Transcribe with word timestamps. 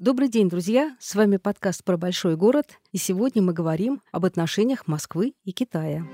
Добрый 0.00 0.30
день, 0.30 0.48
друзья! 0.48 0.96
С 0.98 1.14
вами 1.14 1.36
подкаст 1.36 1.84
про 1.84 1.98
большой 1.98 2.34
город, 2.34 2.78
и 2.90 2.96
сегодня 2.96 3.42
мы 3.42 3.52
говорим 3.52 4.00
об 4.12 4.24
отношениях 4.24 4.86
Москвы 4.86 5.34
и 5.44 5.52
Китая. 5.52 6.06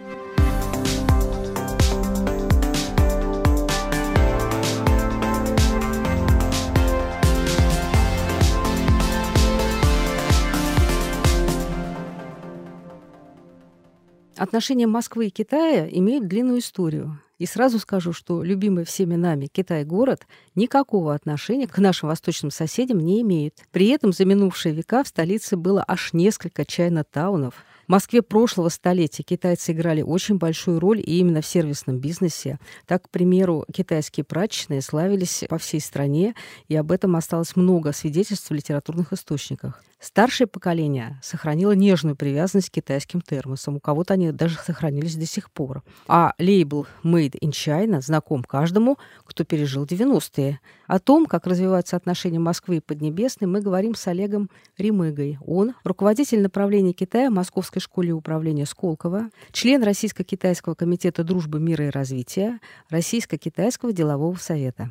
Отношения 14.37 14.87
Москвы 14.87 15.27
и 15.27 15.31
Китая 15.31 15.89
имеют 15.91 16.29
длинную 16.29 16.59
историю. 16.59 17.19
И 17.39 17.47
сразу 17.47 17.79
скажу, 17.79 18.13
что 18.13 18.43
любимый 18.43 18.85
всеми 18.85 19.15
нами 19.15 19.47
Китай-город 19.47 20.27
никакого 20.55 21.15
отношения 21.15 21.67
к 21.67 21.79
нашим 21.79 22.09
восточным 22.09 22.51
соседям 22.51 22.99
не 22.99 23.21
имеет. 23.21 23.65
При 23.73 23.89
этом 23.89 24.13
за 24.13 24.25
минувшие 24.25 24.75
века 24.75 25.05
в 25.05 25.09
столице 25.09 25.57
было 25.57 25.85
аж 25.87 26.13
несколько 26.13 26.65
чайно-таунов– 26.65 27.55
в 27.87 27.89
Москве 27.89 28.21
прошлого 28.21 28.69
столетия 28.69 29.23
китайцы 29.23 29.71
играли 29.71 30.03
очень 30.03 30.39
большую 30.39 30.81
роль 30.81 30.99
и 30.99 31.19
именно 31.19 31.41
в 31.41 31.47
сервисном 31.47 31.99
бизнесе. 31.99 32.59
Так, 32.85 33.05
к 33.05 33.11
примеру, 33.11 33.65
китайские 33.73 34.25
прачечные 34.25 34.83
славились 34.83 35.45
по 35.49 35.57
всей 35.59 35.81
стране, 35.81 36.35
и 36.67 36.75
об 36.75 36.91
этом 36.91 37.15
осталось 37.15 37.55
много 37.55 37.93
свидетельств 37.93 38.51
в 38.51 38.55
литературных 38.55 39.13
источниках. 39.13 39.85
Старшее 40.01 40.47
поколение 40.47 41.19
сохранило 41.23 41.73
нежную 41.73 42.17
привязанность 42.17 42.71
к 42.71 42.75
китайским 42.75 43.21
термосам. 43.21 43.77
У 43.77 43.81
кого-то 43.81 44.15
они 44.15 44.31
даже 44.31 44.57
сохранились 44.57 45.17
до 45.17 45.25
сих 45.25 45.51
пор. 45.51 45.83
А 46.07 46.35
лейбл 46.39 46.87
«Made 47.03 47.39
in 47.41 47.51
China» 47.51 48.01
знаком 48.01 48.45
каждому, 48.45 48.99
кто 49.25 49.45
пережил 49.45 49.85
90-е. 49.85 50.61
О 50.87 50.99
том, 50.99 51.27
как 51.27 51.47
развиваются 51.47 51.97
отношения 51.97 52.39
Москвы 52.39 52.77
и 52.77 52.81
Поднебесной, 52.81 53.49
мы 53.49 53.61
говорим 53.61 53.95
с 53.95 54.07
Олегом 54.07 54.51
Римыгой. 54.79 55.39
Он 55.45 55.75
руководитель 55.85 56.43
направления 56.43 56.93
Китая 56.93 57.31
Московской 57.31 57.67
Московской 57.67 57.81
школе 57.81 58.13
управления 58.13 58.67
Сколково, 58.67 59.31
член 59.51 59.83
Российско-Китайского 59.83 60.75
комитета 60.75 61.25
дружбы 61.25 61.59
мира 61.59 61.87
и 61.87 61.91
развития, 61.91 62.61
Российско-Китайского 62.91 63.93
делового 63.93 64.37
совета. 64.37 64.91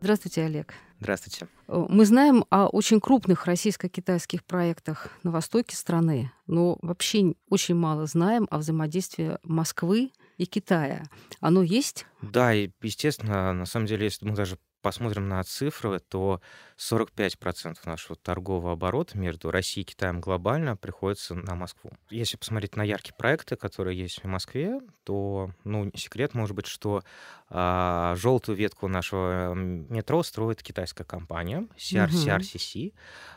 Здравствуйте, 0.00 0.44
Олег. 0.44 0.74
Здравствуйте. 1.00 1.48
Э, 1.68 1.86
мы 1.88 2.06
знаем 2.06 2.44
о 2.50 2.68
очень 2.68 3.00
крупных 3.00 3.46
российско-китайских 3.46 4.44
проектах 4.44 5.08
на 5.22 5.30
востоке 5.30 5.76
страны, 5.76 6.32
но 6.46 6.78
вообще 6.80 7.34
очень 7.50 7.74
мало 7.74 8.06
знаем 8.06 8.46
о 8.50 8.58
взаимодействии 8.58 9.38
Москвы 9.42 10.10
и 10.36 10.46
Китая. 10.46 11.04
Оно 11.40 11.62
есть? 11.62 12.06
Да, 12.22 12.54
и, 12.54 12.70
естественно, 12.82 13.52
на 13.52 13.66
самом 13.66 13.86
деле, 13.86 14.04
если 14.04 14.26
мы 14.26 14.34
даже 14.34 14.58
посмотрим 14.86 15.28
на 15.28 15.42
цифры, 15.42 15.98
то 15.98 16.40
45% 16.78 17.76
нашего 17.86 18.14
торгового 18.14 18.70
оборота 18.70 19.18
между 19.18 19.50
Россией 19.50 19.82
и 19.82 19.88
Китаем 19.88 20.20
глобально 20.20 20.76
приходится 20.76 21.34
на 21.34 21.56
Москву. 21.56 21.90
Если 22.08 22.36
посмотреть 22.36 22.76
на 22.76 22.84
яркие 22.84 23.12
проекты, 23.18 23.56
которые 23.56 23.98
есть 23.98 24.22
в 24.22 24.28
Москве, 24.28 24.78
то, 25.02 25.50
ну, 25.64 25.90
секрет 25.96 26.34
может 26.34 26.54
быть, 26.54 26.66
что 26.66 27.02
а, 27.48 28.14
желтую 28.16 28.56
ветку 28.56 28.86
нашего 28.86 29.54
метро 29.54 30.22
строит 30.22 30.62
китайская 30.62 31.02
компания 31.02 31.66
CR, 31.76 32.08
CRCC. 32.08 32.94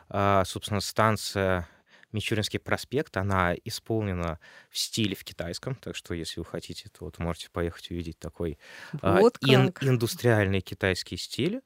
А, 0.09 0.44
собственно, 0.45 0.81
станция 0.81 1.67
Мичуринский 2.11 2.59
проспект, 2.59 3.17
она 3.17 3.55
исполнена 3.65 4.39
в 4.69 4.77
стиле 4.77 5.15
в 5.15 5.23
китайском, 5.23 5.75
так 5.75 5.95
что 5.95 6.13
если 6.13 6.39
вы 6.39 6.45
хотите, 6.45 6.89
то 6.89 7.05
вот 7.05 7.19
можете 7.19 7.49
поехать 7.51 7.91
увидеть 7.91 8.19
такой 8.19 8.57
а, 9.01 9.19
вот 9.19 9.38
ин, 9.41 9.73
индустриальный 9.81 10.61
китайский 10.61 11.17
стиль. 11.17 11.61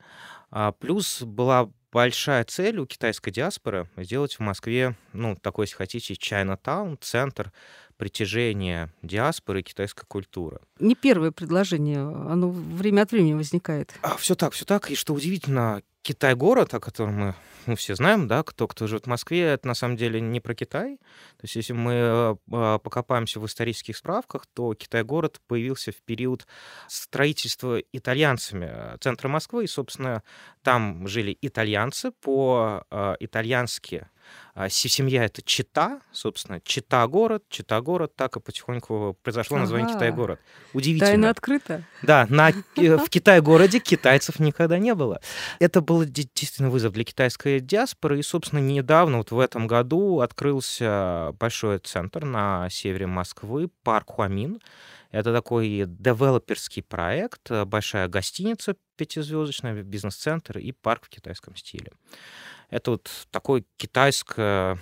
А, 0.51 0.71
плюс 0.71 1.21
была 1.21 1.69
большая 1.93 2.43
цель 2.43 2.79
у 2.79 2.85
китайской 2.85 3.31
диаспоры 3.31 3.87
сделать 3.97 4.33
в 4.33 4.39
Москве, 4.39 4.95
ну, 5.13 5.35
такой, 5.35 5.65
если 5.65 5.75
хотите, 5.75 6.15
Чайна-таун, 6.15 6.97
центр 6.99 7.53
притяжения 7.97 8.91
диаспоры 9.01 9.61
и 9.61 9.63
китайской 9.63 10.05
культуры. 10.05 10.59
Не 10.79 10.95
первое 10.95 11.31
предложение, 11.31 12.01
оно 12.01 12.49
время 12.49 13.03
от 13.03 13.11
времени 13.11 13.33
возникает. 13.33 13.93
А, 14.01 14.17
все 14.17 14.35
так, 14.35 14.53
все 14.53 14.65
так. 14.65 14.89
И 14.91 14.95
что 14.95 15.13
удивительно, 15.13 15.81
Китай-город, 16.03 16.73
о 16.73 16.79
котором 16.81 17.15
мы 17.15 17.35
ну, 17.65 17.75
все 17.75 17.95
знаем, 17.95 18.27
да, 18.27 18.43
кто, 18.43 18.67
кто 18.67 18.87
живет 18.87 19.05
в 19.05 19.09
Москве, 19.09 19.41
это 19.43 19.67
на 19.67 19.73
самом 19.73 19.95
деле 19.95 20.19
не 20.19 20.41
про 20.41 20.53
Китай. 20.53 20.97
То 21.37 21.43
есть 21.43 21.55
если 21.55 21.71
мы 21.71 22.37
а, 22.51 22.79
покопаемся 22.79 23.39
в 23.39 23.45
исторических 23.45 23.95
справках, 23.95 24.45
то 24.53 24.73
Китай-город 24.73 25.39
появился 25.47 25.93
в 25.93 26.01
период 26.01 26.45
строительства 26.87 27.79
итальянцами 27.79 28.97
центра 28.99 29.29
Москвы, 29.29 29.63
и, 29.63 29.67
собственно, 29.67 30.23
там 30.61 31.07
жили 31.07 31.37
итальянцы 31.41 32.11
по-итальянски 32.11 33.95
а, 33.95 34.12
семья— 34.69 35.23
это 35.25 35.41
Чита, 35.41 36.01
собственно, 36.11 36.61
Чита-город, 36.61 37.43
Чита-город, 37.49 38.15
так 38.15 38.37
и 38.37 38.39
потихоньку 38.39 39.17
произошло 39.23 39.57
название 39.57 39.87
ага. 39.87 39.95
Китай-город. 39.95 40.39
Удивительно. 40.73 41.11
Тайна 41.11 41.29
открыта. 41.29 41.83
Да, 42.03 42.27
на, 42.29 42.51
э, 42.51 42.97
в 42.97 43.05
Китай-городе 43.09 43.79
китайцев 43.79 44.39
никогда 44.39 44.77
не 44.77 44.93
было. 44.93 45.21
Это 45.59 45.81
был 45.81 46.05
действительно 46.05 46.69
вызов 46.69 46.93
для 46.93 47.03
китайской 47.03 47.59
диаспоры, 47.59 48.19
и, 48.19 48.23
собственно, 48.23 48.59
недавно, 48.59 49.17
вот 49.17 49.31
в 49.31 49.39
этом 49.39 49.67
году, 49.67 50.19
открылся 50.19 51.33
большой 51.39 51.79
центр 51.79 52.23
на 52.23 52.69
севере 52.69 53.07
Москвы, 53.07 53.69
парк 53.83 54.11
Хуамин. 54.11 54.59
Это 55.11 55.31
такой 55.31 55.85
девелоперский 55.87 56.81
проект, 56.81 57.51
большая 57.65 58.07
гостиница 58.07 58.75
пятизвездочная, 58.95 59.83
бизнес-центр 59.83 60.57
и 60.57 60.71
парк 60.71 61.05
в 61.05 61.09
китайском 61.09 61.55
стиле. 61.55 61.91
Это 62.73 62.89
вот 62.89 63.11
такое 63.29 63.63
китайское 63.77 64.73
а, 64.73 64.77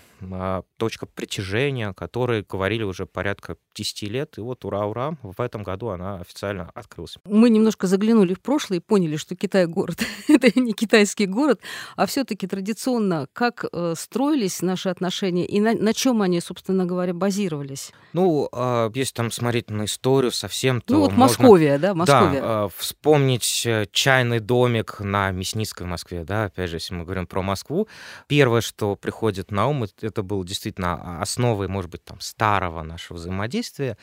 точка 0.78 1.06
притяжения, 1.06 1.94
которой 1.94 2.46
говорили 2.48 2.84
уже 2.84 3.06
порядка 3.06 3.58
10 3.76 4.04
лет. 4.04 4.38
И 4.38 4.42
вот 4.42 4.66
ура-ура, 4.66 5.18
в 5.22 5.42
этом 5.42 5.64
году 5.64 5.90
она 5.90 6.16
официально 6.18 6.70
открылась. 6.74 7.18
Мы 7.26 7.50
немножко 7.50 7.88
заглянули 7.88 8.34
в 8.34 8.42
прошлое 8.42 8.80
и 8.80 8.82
поняли, 8.82 9.18
что 9.18 9.36
Китай 9.36 9.66
город 9.66 10.04
это 10.28 10.60
не 10.60 10.74
китайский 10.74 11.26
город, 11.26 11.62
а 11.96 12.06
все-таки 12.06 12.48
традиционно 12.48 13.28
как 13.34 13.66
э, 13.72 13.94
строились 13.98 14.62
наши 14.62 14.90
отношения 14.90 15.46
и 15.46 15.60
на, 15.60 15.74
на 15.74 15.94
чем 15.94 16.22
они, 16.22 16.42
собственно 16.42 16.86
говоря, 16.86 17.14
базировались? 17.14 17.92
Ну, 18.14 18.50
э, 18.52 18.92
если 18.96 19.14
там 19.14 19.32
смотреть 19.32 19.70
на 19.70 19.86
историю 19.86 20.32
совсем, 20.32 20.82
то 20.82 20.94
Ну 20.94 21.00
вот 21.02 21.12
можно, 21.12 21.22
Московия, 21.22 21.78
да, 21.78 21.94
Московия. 21.94 22.42
Да, 22.42 22.68
вспомнить 22.76 23.64
э, 23.66 23.86
чайный 23.92 24.40
домик 24.40 25.00
на 25.00 25.32
Мясницкой 25.32 25.88
Москве, 25.88 26.24
да, 26.24 26.46
опять 26.46 26.70
же, 26.70 26.78
если 26.78 26.94
мы 26.94 27.04
говорим 27.04 27.28
про 27.28 27.42
Москву, 27.42 27.88
первое, 28.28 28.62
что 28.62 28.96
приходит 28.96 29.52
на 29.52 29.68
ум, 29.68 29.84
это 29.84 30.11
это 30.12 30.24
был 30.24 30.44
действительно 30.44 31.22
основой, 31.22 31.68
может 31.68 31.90
быть, 31.90 32.04
там, 32.04 32.20
старого 32.20 32.84
нашего 32.84 33.18
взаимодействия 33.18 33.98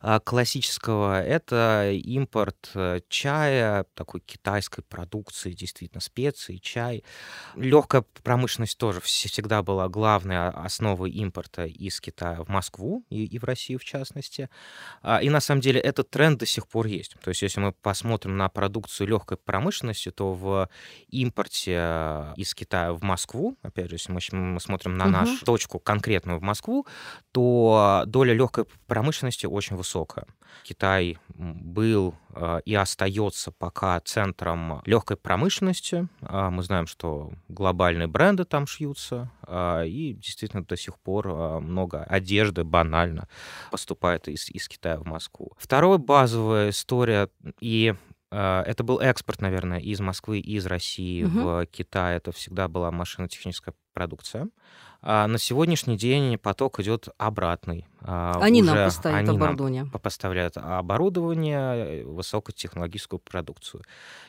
а, 0.00 0.20
классического, 0.20 1.22
это 1.22 1.90
импорт 1.92 2.70
э, 2.74 3.00
чая, 3.08 3.86
такой 3.94 4.20
китайской 4.20 4.82
продукции, 4.82 5.52
действительно, 5.52 6.00
специи, 6.00 6.58
чай. 6.58 7.02
Легкая 7.56 8.04
промышленность 8.22 8.78
тоже 8.78 9.00
всегда 9.00 9.62
была 9.62 9.88
главной 9.88 10.48
основой 10.50 11.10
импорта 11.10 11.64
из 11.64 12.00
Китая 12.00 12.42
в 12.42 12.48
Москву 12.48 13.04
и, 13.08 13.24
и 13.24 13.38
в 13.38 13.44
Россию, 13.44 13.78
в 13.78 13.84
частности. 13.84 14.48
А, 15.02 15.18
и 15.22 15.30
на 15.30 15.40
самом 15.40 15.60
деле 15.60 15.80
этот 15.80 16.10
тренд 16.10 16.38
до 16.38 16.46
сих 16.46 16.68
пор 16.68 16.86
есть. 16.86 17.16
То 17.22 17.30
есть 17.30 17.42
если 17.42 17.60
мы 17.60 17.72
посмотрим 17.72 18.36
на 18.36 18.48
продукцию 18.48 19.08
легкой 19.08 19.38
промышленности, 19.38 20.10
то 20.10 20.32
в 20.32 20.68
импорте 21.08 21.76
э, 21.78 22.32
из 22.36 22.54
Китая 22.54 22.92
в 22.92 23.02
Москву, 23.02 23.56
опять 23.62 23.88
же, 23.88 23.96
если 23.96 24.12
мы, 24.12 24.20
мы 24.32 24.60
смотрим 24.60 24.96
на 24.96 25.04
угу. 25.04 25.12
наш 25.12 25.40
точку 25.54 25.78
конкретную 25.78 26.40
в 26.40 26.42
Москву, 26.42 26.84
то 27.30 28.02
доля 28.06 28.34
легкой 28.34 28.64
промышленности 28.88 29.46
очень 29.46 29.76
высокая. 29.76 30.26
Китай 30.64 31.16
был 31.28 32.16
э, 32.30 32.60
и 32.64 32.74
остается 32.74 33.52
пока 33.52 34.00
центром 34.00 34.82
легкой 34.84 35.16
промышленности. 35.16 36.08
А 36.22 36.50
мы 36.50 36.64
знаем, 36.64 36.88
что 36.88 37.32
глобальные 37.46 38.08
бренды 38.08 38.44
там 38.44 38.66
шьются, 38.66 39.30
а, 39.42 39.82
и 39.82 40.14
действительно 40.14 40.64
до 40.64 40.76
сих 40.76 40.98
пор 40.98 41.28
много 41.60 42.02
одежды 42.02 42.64
банально 42.64 43.28
поступает 43.70 44.26
из, 44.26 44.50
из 44.50 44.68
Китая 44.68 44.98
в 44.98 45.06
Москву. 45.06 45.52
Вторая 45.56 45.98
базовая 45.98 46.70
история, 46.70 47.28
и 47.60 47.94
это 48.30 48.82
был 48.82 48.98
экспорт, 48.98 49.40
наверное, 49.40 49.78
из 49.78 50.00
Москвы, 50.00 50.40
из 50.40 50.66
России 50.66 51.22
угу. 51.22 51.38
в 51.38 51.66
Китай. 51.66 52.16
Это 52.16 52.32
всегда 52.32 52.66
была 52.66 52.90
машинно-техническая 52.90 53.74
продукция. 53.92 54.48
А 55.06 55.26
на 55.26 55.36
сегодняшний 55.36 55.98
день 55.98 56.38
поток 56.38 56.80
идет 56.80 57.10
обратный. 57.18 57.84
А, 58.06 58.38
они 58.42 58.62
Уже 58.62 58.74
нам 58.74 58.84
поставят 58.84 59.18
они 59.20 59.36
оборудование. 59.36 59.84
Нам 59.84 60.00
поставляют 60.00 60.58
оборудование, 60.58 62.04
высокотехнологическую 62.04 63.18
продукцию. 63.18 63.82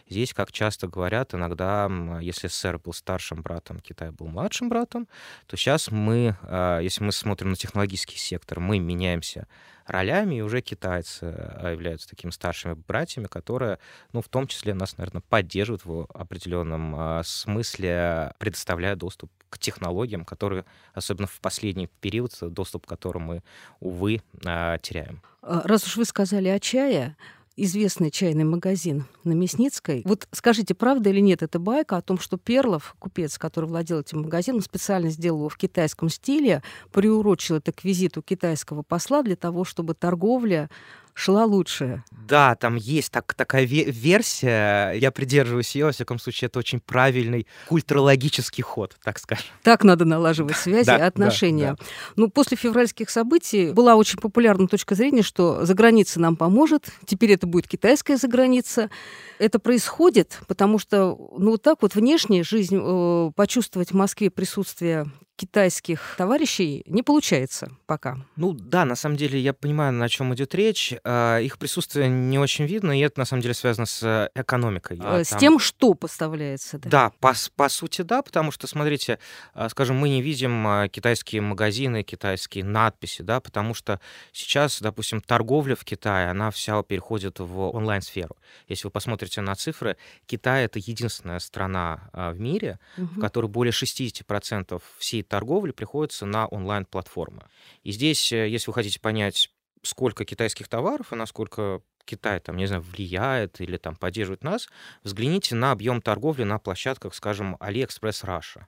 Здесь, 0.08 0.34
как 0.34 0.54
часто 0.54 0.88
говорят, 0.88 1.34
иногда, 1.34 1.92
если 2.22 2.48
СССР 2.48 2.80
был 2.80 2.94
старшим 2.94 3.42
братом, 3.42 3.80
Китай 3.82 4.12
был 4.12 4.28
младшим 4.28 4.70
братом, 4.70 5.10
то 5.46 5.58
сейчас 5.58 5.92
мы, 5.92 6.38
а, 6.44 6.80
если 6.80 7.04
мы 7.04 7.12
смотрим 7.12 7.50
на 7.50 7.56
технологический 7.58 8.18
сектор, 8.18 8.62
мы 8.62 8.80
меняемся 8.80 9.46
ролями, 9.86 10.36
и 10.36 10.42
уже 10.42 10.62
китайцы 10.62 11.24
а, 11.24 11.72
являются 11.72 12.08
такими 12.08 12.32
старшими 12.32 12.74
братьями, 12.74 13.26
которые, 13.26 13.80
ну, 14.14 14.22
в 14.22 14.30
том 14.30 14.48
числе 14.48 14.74
нас, 14.74 14.98
наверное, 14.98 15.22
поддерживают 15.22 15.84
в 15.84 16.06
определенном 16.14 17.24
смысле, 17.26 18.34
предоставляя 18.40 18.96
доступ 18.96 19.32
к 19.56 19.58
технологиям, 19.58 20.26
которые, 20.26 20.66
особенно 20.94 21.28
в 21.28 21.40
последний 21.40 21.88
период, 21.88 22.32
доступ 22.42 22.86
к 22.86 22.90
которым 22.90 23.24
мы, 23.24 23.44
увы, 23.80 24.22
а, 24.46 24.78
теряем. 24.80 25.22
А, 25.42 25.62
раз 25.66 25.86
уж 25.86 25.98
вы 25.98 26.06
сказали 26.06 26.48
о 26.50 26.60
чае, 26.60 27.16
известный 27.58 28.12
чайный 28.12 28.44
магазин 28.44 29.06
на 29.24 29.34
Мясницкой. 29.34 30.02
Вот 30.06 30.28
скажите, 30.32 30.74
правда 30.76 31.10
или 31.10 31.20
нет 31.20 31.42
эта 31.42 31.60
байка 31.60 31.98
о 31.98 32.02
том, 32.02 32.20
что 32.20 32.38
Перлов, 32.38 32.96
купец, 33.00 33.38
который 33.38 33.66
владел 33.66 34.02
этим 34.02 34.22
магазином, 34.24 34.62
специально 34.62 35.10
сделал 35.10 35.40
его 35.40 35.50
в 35.50 35.58
китайском 35.58 36.10
стиле, 36.10 36.62
приурочил 36.92 37.58
это 37.58 37.72
к 37.72 37.84
визиту 37.84 38.22
китайского 38.22 38.82
посла 38.82 39.24
для 39.24 39.36
того, 39.36 39.64
чтобы 39.64 39.94
торговля 39.94 40.70
шла 41.16 41.46
лучше. 41.46 42.04
Да, 42.12 42.56
там 42.56 42.76
есть 42.76 43.12
так, 43.12 43.34
такая 43.34 43.64
версия, 43.64 44.92
я 44.92 45.12
придерживаюсь 45.12 45.74
ее, 45.76 45.86
во 45.86 45.92
всяком 45.92 46.20
случае, 46.20 46.48
это 46.48 46.60
очень 46.60 46.80
правильный 46.80 47.48
культурологический 47.68 48.64
ход, 48.64 48.98
так 49.04 49.18
скажем. 49.18 49.46
Так 49.64 49.84
надо 49.84 50.06
налаживать 50.06 50.56
связи 50.58 50.90
и 50.90 50.94
отношения. 50.94 51.78
Ну, 52.16 52.30
после 52.30 52.58
февральских 52.58 53.10
событий 53.10 53.72
была 53.72 53.96
очень 53.96 54.20
популярна 54.20 54.68
точка 54.68 54.94
зрения, 54.94 55.24
что 55.24 55.66
за 55.66 55.74
граница 55.74 56.20
нам 56.20 56.36
поможет, 56.36 56.90
теперь 57.06 57.32
это 57.32 57.48
будет 57.48 57.68
китайская 57.68 58.18
заграница. 58.18 58.90
Это 59.40 59.58
происходит, 59.60 60.40
потому 60.48 60.80
что, 60.80 61.18
ну, 61.38 61.52
вот 61.52 61.62
так 61.62 61.82
вот 61.82 61.96
внешне 61.96 62.44
жизнь, 62.44 62.78
э, 62.82 63.32
почувствовать 63.36 63.92
в 63.92 63.96
Москве 63.96 64.30
присутствие 64.30 65.08
китайских 65.36 66.16
товарищей 66.18 66.84
не 66.86 67.04
получается 67.04 67.72
пока. 67.86 68.18
Ну 68.36 68.54
да, 68.54 68.86
на 68.86 68.96
самом 68.96 69.18
деле 69.18 69.40
я 69.40 69.54
понимаю, 69.54 69.92
на 69.94 70.08
чем 70.08 70.34
идет 70.34 70.56
речь. 70.56 70.94
А, 71.04 71.40
их 71.40 71.58
присутствие 71.58 72.08
не 72.08 72.40
очень 72.40 72.66
видно, 72.66 72.98
и 72.98 73.02
это 73.02 73.20
на 73.20 73.26
самом 73.26 73.42
деле 73.42 73.54
связано 73.54 73.86
с 73.86 74.32
экономикой. 74.34 75.00
А, 75.04 75.24
с 75.24 75.30
Там... 75.30 75.40
тем, 75.40 75.60
что 75.60 75.94
поставляется. 75.94 76.78
Да, 76.80 76.90
да 76.90 77.12
по, 77.20 77.34
по 77.56 77.70
сути 77.70 78.02
да, 78.02 78.22
потому 78.22 78.52
что, 78.52 78.68
смотрите, 78.68 79.20
а, 79.54 79.68
скажем, 79.70 79.98
мы 79.98 80.10
не 80.10 80.22
видим 80.22 80.90
китайские 80.90 81.42
магазины, 81.42 82.04
китайские 82.04 82.64
надписи, 82.64 83.22
да, 83.22 83.40
потому 83.40 83.74
что 83.74 84.00
сейчас, 84.32 84.82
допустим, 84.82 85.22
торговля 85.22 85.76
в 85.76 85.84
Китае, 85.84 86.30
она 86.30 86.50
вся 86.52 86.82
переходит 86.84 87.40
в 87.40 87.76
онлайн-сферу. 87.76 88.38
Если 88.68 88.88
вы 88.88 88.92
посмотрите 88.92 89.42
на 89.42 89.56
цифры, 89.56 89.98
Китай— 90.26 90.66
это 90.66 90.80
единственная 90.80 91.40
страна 91.40 92.10
в 92.14 92.40
мире, 92.40 92.80
угу. 92.98 93.08
в 93.16 93.20
которой 93.20 93.48
более 93.48 93.72
60% 93.72 94.82
всей 94.98 95.25
торговли 95.28 95.72
приходится 95.72 96.26
на 96.26 96.48
онлайн-платформы. 96.48 97.44
И 97.84 97.92
здесь, 97.92 98.32
э, 98.32 98.48
если 98.48 98.70
вы 98.70 98.74
хотите 98.74 99.00
понять, 99.00 99.50
сколько 99.84 100.26
китайских 100.26 100.68
товаров 100.68 101.14
и 101.14 101.16
насколько 101.16 101.82
Китай, 102.06 102.40
там, 102.40 102.56
не 102.56 102.68
знаю, 102.68 102.84
влияет 102.84 103.60
или 103.60 103.78
там 103.78 103.96
поддерживает 103.96 104.44
нас, 104.44 104.70
взгляните 105.04 105.56
на 105.56 105.72
объем 105.72 106.02
торговли 106.02 106.44
на 106.44 106.60
площадках, 106.60 107.16
скажем, 107.16 107.58
AliExpress 107.60 108.24
Russia. 108.24 108.66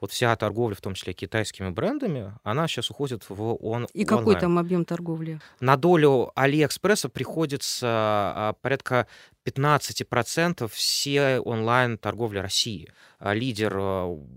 Вот 0.00 0.12
вся 0.12 0.34
торговля, 0.36 0.76
в 0.76 0.80
том 0.80 0.94
числе 0.94 1.12
китайскими 1.12 1.70
брендами, 1.70 2.32
она 2.44 2.68
сейчас 2.68 2.90
уходит 2.90 3.28
в 3.28 3.54
он 3.64 3.88
И 3.92 4.04
какой 4.04 4.38
там 4.38 4.58
объем 4.58 4.84
торговли? 4.84 5.40
На 5.60 5.76
долю 5.76 6.30
AliExpress 6.36 7.08
приходится 7.08 7.88
а, 7.88 8.52
порядка 8.62 9.08
15% 9.46 10.68
все 10.72 11.38
онлайн-торговли 11.38 12.40
России. 12.40 12.92
А, 13.18 13.32
лидер 13.32 13.76
э, 13.76 13.80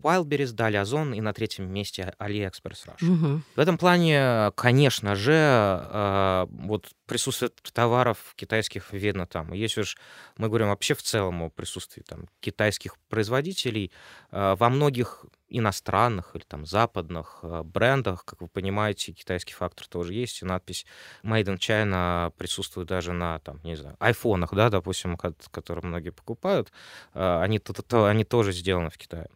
Wildberries, 0.04 0.54
далее 0.54 0.82
Озон 0.82 1.14
и 1.14 1.22
на 1.22 1.34
третьем 1.34 1.70
месте 1.72 2.14
AliExpress 2.20 2.88
Russia. 2.88 3.12
Угу. 3.14 3.42
В 3.56 3.60
этом 3.60 3.78
плане, 3.78 4.52
конечно 4.56 5.16
же, 5.16 5.34
э, 5.34 6.46
вот 6.50 6.90
присутствие 7.08 7.52
товаров 7.74 8.34
китайских 8.36 8.94
видно 8.94 9.26
там. 9.26 9.52
Если 9.54 9.82
уж 9.82 9.98
мы 10.38 10.48
говорим 10.48 10.68
вообще 10.68 10.94
в 10.94 11.02
целом 11.02 11.42
о 11.42 11.50
присутствии 11.50 12.04
там, 12.04 12.28
китайских 12.40 12.96
производителей, 13.10 13.92
во 14.32 14.70
многих 14.70 15.26
иностранных 15.50 16.36
или 16.36 16.44
там 16.44 16.66
западных 16.66 17.40
э, 17.44 17.64
брендах, 17.64 18.26
как 18.26 18.42
вы 18.42 18.48
понимаете, 18.48 19.12
китайский 19.12 19.54
фактор 19.54 19.88
тоже 19.88 20.14
есть, 20.14 20.42
и 20.42 20.46
надпись 20.46 20.86
Made 21.24 21.46
in 21.46 21.58
China 21.58 22.32
присутствует 22.38 22.88
даже 22.88 23.14
на, 23.14 23.40
там, 23.40 23.60
не 23.64 23.76
знаю, 23.76 23.96
айфонах, 24.00 24.54
да, 24.54 24.70
допустим, 24.70 25.18
которые 25.18 25.86
многие 25.86 26.12
покупают, 26.12 26.72
э, 27.14 27.42
они, 27.42 27.62
они 27.92 28.24
тоже 28.24 28.52
сделаны 28.52 28.90
в 28.90 28.98
Китае. 28.98 29.28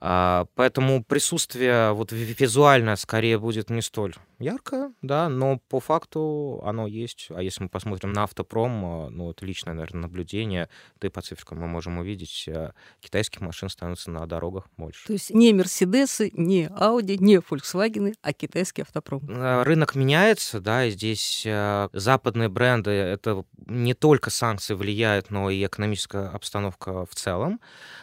А, 0.00 0.46
поэтому 0.54 1.02
присутствие 1.02 1.92
вот 1.92 2.12
визуально 2.12 2.96
скорее 2.96 3.38
будет 3.38 3.70
не 3.70 3.82
столь 3.82 4.14
яркое, 4.38 4.92
да, 5.02 5.28
но 5.28 5.58
по 5.68 5.80
факту 5.80 6.62
оно 6.64 6.86
есть. 6.86 7.26
А 7.30 7.42
если 7.42 7.64
мы 7.64 7.68
посмотрим 7.68 8.12
на 8.12 8.22
автопром, 8.22 8.84
а, 8.84 9.10
ну, 9.10 9.30
это 9.30 9.44
личное, 9.44 9.74
наверное, 9.74 10.02
наблюдение, 10.02 10.68
да 11.00 11.08
и 11.08 11.10
по 11.10 11.20
цифрам 11.20 11.58
мы 11.60 11.66
можем 11.66 11.98
увидеть, 11.98 12.48
а, 12.48 12.72
китайских 13.00 13.40
машин 13.40 13.68
становится 13.68 14.10
на 14.10 14.26
дорогах 14.26 14.68
больше. 14.76 15.06
То 15.06 15.12
есть 15.14 15.30
не 15.30 15.52
Мерседесы, 15.52 16.30
не 16.32 16.68
Ауди, 16.68 17.18
не 17.18 17.36
Volkswagen, 17.36 18.14
а 18.22 18.32
китайский 18.32 18.82
автопром. 18.82 19.22
Рынок 19.64 19.96
меняется, 19.96 20.60
да, 20.60 20.84
и 20.84 20.90
здесь 20.90 21.46
западные 21.92 22.48
бренды, 22.48 22.90
это 22.90 23.44
не 23.66 23.94
только 23.94 24.30
санкции 24.30 24.74
влияют, 24.74 25.30
но 25.30 25.50
и 25.50 25.64
экономическая 25.64 26.28
обстановка 26.28 27.04
в 27.06 27.14
целом. 27.14 27.60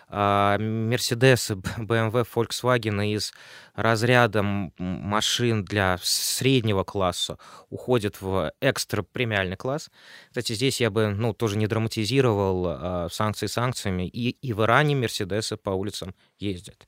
Мерседесы, 0.10 1.56
BMW, 1.78 2.26
Volkswagen 2.34 3.06
из 3.06 3.34
разряда 3.74 4.44
машин 4.78 5.66
для 5.66 5.98
среднего 6.02 6.84
класса 6.84 7.38
уходят 7.70 8.22
в 8.22 8.54
экстра-премиальный 8.62 9.58
класс. 9.58 9.90
Кстати, 10.30 10.54
здесь 10.54 10.80
я 10.80 10.90
бы 10.90 11.08
ну, 11.08 11.34
тоже 11.34 11.58
не 11.58 11.68
драматизировал 11.68 12.66
а, 12.68 13.08
санкции 13.12 13.48
санкциями. 13.48 14.08
И, 14.08 14.30
и 14.30 14.54
в 14.54 14.62
Иране 14.64 14.96
Мерседесы 14.96 15.58
по 15.58 15.72
улицам 15.72 16.16
ездят. 16.40 16.86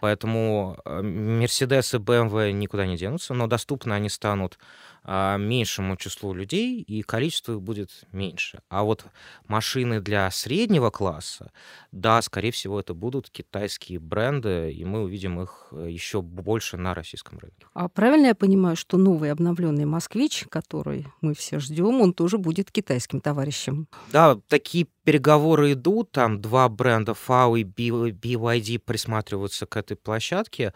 Поэтому 0.00 0.78
Мерседесы, 0.84 1.96
BMW 1.96 2.52
никуда 2.52 2.86
не 2.86 2.96
денутся, 2.96 3.34
но 3.34 3.46
доступны 3.46 3.94
они 3.94 4.08
станут 4.08 4.58
а, 4.58 4.97
меньшему 5.04 5.96
числу 5.96 6.34
людей, 6.34 6.82
и 6.82 7.02
количество 7.02 7.52
их 7.52 7.62
будет 7.62 8.04
меньше. 8.12 8.60
А 8.68 8.82
вот 8.82 9.04
машины 9.46 10.00
для 10.00 10.30
среднего 10.30 10.90
класса, 10.90 11.50
да, 11.92 12.20
скорее 12.22 12.50
всего, 12.50 12.78
это 12.80 12.94
будут 12.94 13.30
китайские 13.30 13.98
бренды, 14.00 14.72
и 14.72 14.84
мы 14.84 15.02
увидим 15.02 15.40
их 15.40 15.68
э, 15.72 15.88
еще 15.90 16.20
больше 16.20 16.76
на 16.76 16.94
российском 16.94 17.38
рынке. 17.38 17.66
А 17.74 17.88
правильно 17.88 18.26
я 18.26 18.34
понимаю, 18.34 18.76
что 18.76 18.98
новый 18.98 19.32
обновленный 19.32 19.86
москвич, 19.86 20.44
который 20.50 21.06
мы 21.20 21.34
все 21.34 21.58
ждем, 21.58 22.00
он 22.00 22.12
тоже 22.12 22.38
будет 22.38 22.70
китайским 22.70 23.20
товарищем? 23.20 23.88
Да, 24.12 24.38
такие 24.48 24.86
переговоры 25.04 25.72
идут, 25.72 26.12
там 26.12 26.40
два 26.40 26.68
бренда 26.68 27.12
FAO 27.12 27.58
и 27.58 27.64
BYD 27.64 28.78
присматриваются 28.78 29.64
к 29.64 29.76
этой 29.76 29.96
площадке, 29.96 30.74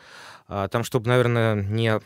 а, 0.48 0.68
там, 0.68 0.84
чтобы, 0.84 1.08
наверное, 1.08 1.54
не 1.54 2.00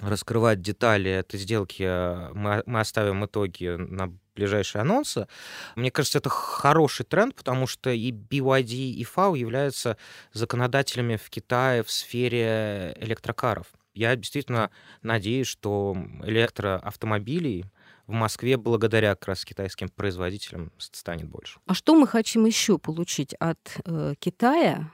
раскрывать 0.00 0.60
детали 0.62 1.10
этой 1.10 1.38
сделки, 1.38 1.82
э, 1.82 2.32
мы, 2.32 2.62
мы 2.66 2.80
оставим 2.80 3.24
итоги 3.24 3.76
на 3.76 4.12
ближайшие 4.34 4.82
анонсы. 4.82 5.26
Мне 5.76 5.90
кажется, 5.90 6.18
это 6.18 6.30
хороший 6.30 7.04
тренд, 7.04 7.34
потому 7.34 7.66
что 7.66 7.90
и 7.90 8.10
BYD, 8.10 8.72
и 8.72 9.04
FAO 9.04 9.36
являются 9.36 9.96
законодателями 10.32 11.16
в 11.16 11.28
Китае 11.28 11.82
в 11.82 11.90
сфере 11.90 12.96
электрокаров. 12.98 13.66
Я 13.92 14.16
действительно 14.16 14.70
надеюсь, 15.02 15.48
что 15.48 15.96
электроавтомобилей 16.22 17.66
в 18.06 18.12
Москве 18.12 18.56
благодаря 18.56 19.14
как 19.14 19.28
раз 19.28 19.44
китайским 19.44 19.88
производителям 19.88 20.72
станет 20.78 21.28
больше. 21.28 21.60
А 21.66 21.74
что 21.74 21.94
мы 21.94 22.06
хотим 22.06 22.46
еще 22.46 22.78
получить 22.78 23.34
от 23.34 23.58
э, 23.84 24.14
Китая 24.18 24.90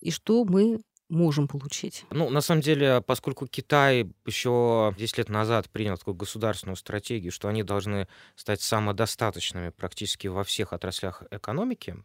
и 0.00 0.10
что 0.10 0.44
мы 0.44 0.80
можем 1.08 1.48
получить? 1.48 2.04
Ну, 2.10 2.30
на 2.30 2.40
самом 2.40 2.60
деле, 2.60 3.02
поскольку 3.06 3.46
Китай 3.46 4.10
еще 4.26 4.94
10 4.98 5.18
лет 5.18 5.28
назад 5.28 5.70
принял 5.70 5.96
такую 5.96 6.14
государственную 6.14 6.76
стратегию, 6.76 7.32
что 7.32 7.48
они 7.48 7.62
должны 7.62 8.08
стать 8.36 8.60
самодостаточными 8.60 9.70
практически 9.70 10.26
во 10.26 10.44
всех 10.44 10.72
отраслях 10.72 11.22
экономики 11.30 11.96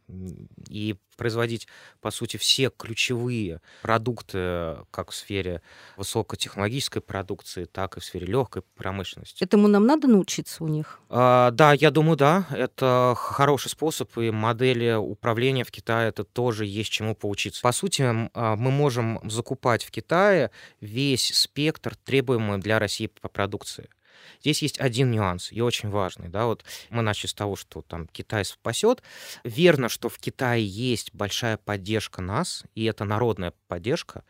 и 0.69 0.95
производить, 1.17 1.67
по 2.01 2.11
сути, 2.11 2.37
все 2.37 2.69
ключевые 2.69 3.61
продукты 3.81 4.77
как 4.91 5.11
в 5.11 5.15
сфере 5.15 5.61
высокотехнологической 5.97 7.01
продукции, 7.01 7.65
так 7.65 7.97
и 7.97 7.99
в 7.99 8.05
сфере 8.05 8.25
легкой 8.25 8.63
промышленности. 8.75 9.43
Этому 9.43 9.67
нам 9.67 9.85
надо 9.85 10.07
научиться 10.07 10.63
у 10.63 10.67
них? 10.67 10.99
А, 11.09 11.51
да, 11.51 11.73
я 11.73 11.91
думаю, 11.91 12.17
да. 12.17 12.47
Это 12.51 13.13
хороший 13.15 13.69
способ, 13.69 14.17
и 14.17 14.31
модели 14.31 14.93
управления 14.93 15.63
в 15.63 15.71
Китае 15.71 16.09
это 16.09 16.23
тоже 16.23 16.65
есть 16.65 16.91
чему 16.91 17.15
поучиться. 17.15 17.61
По 17.61 17.71
сути, 17.71 18.03
а, 18.33 18.55
мы 18.55 18.71
можем 18.71 18.92
можем 18.93 19.29
закупать 19.29 19.83
в 19.83 19.91
Китае 19.91 20.51
весь 20.81 21.33
спектр 21.33 21.95
требуемый 21.95 22.59
для 22.59 22.79
России 22.79 23.07
по 23.07 23.27
продукции. 23.27 23.89
Здесь 24.41 24.61
есть 24.61 24.79
один 24.79 25.11
нюанс, 25.11 25.51
и 25.51 25.61
очень 25.61 25.89
важный. 25.89 26.29
Да? 26.29 26.45
Вот 26.45 26.63
мы 26.89 27.01
начали 27.01 27.29
с 27.29 27.33
того, 27.33 27.55
что 27.55 27.81
там 27.81 28.07
Китай 28.07 28.45
спасет. 28.45 29.01
Верно, 29.43 29.89
что 29.89 30.09
в 30.09 30.19
Китае 30.19 30.65
есть 30.65 31.13
большая 31.13 31.57
поддержка 31.57 32.21
нас, 32.21 32.63
и 32.75 32.85
это 32.85 33.05
народная 33.05 33.53
поддержка. 33.67 34.23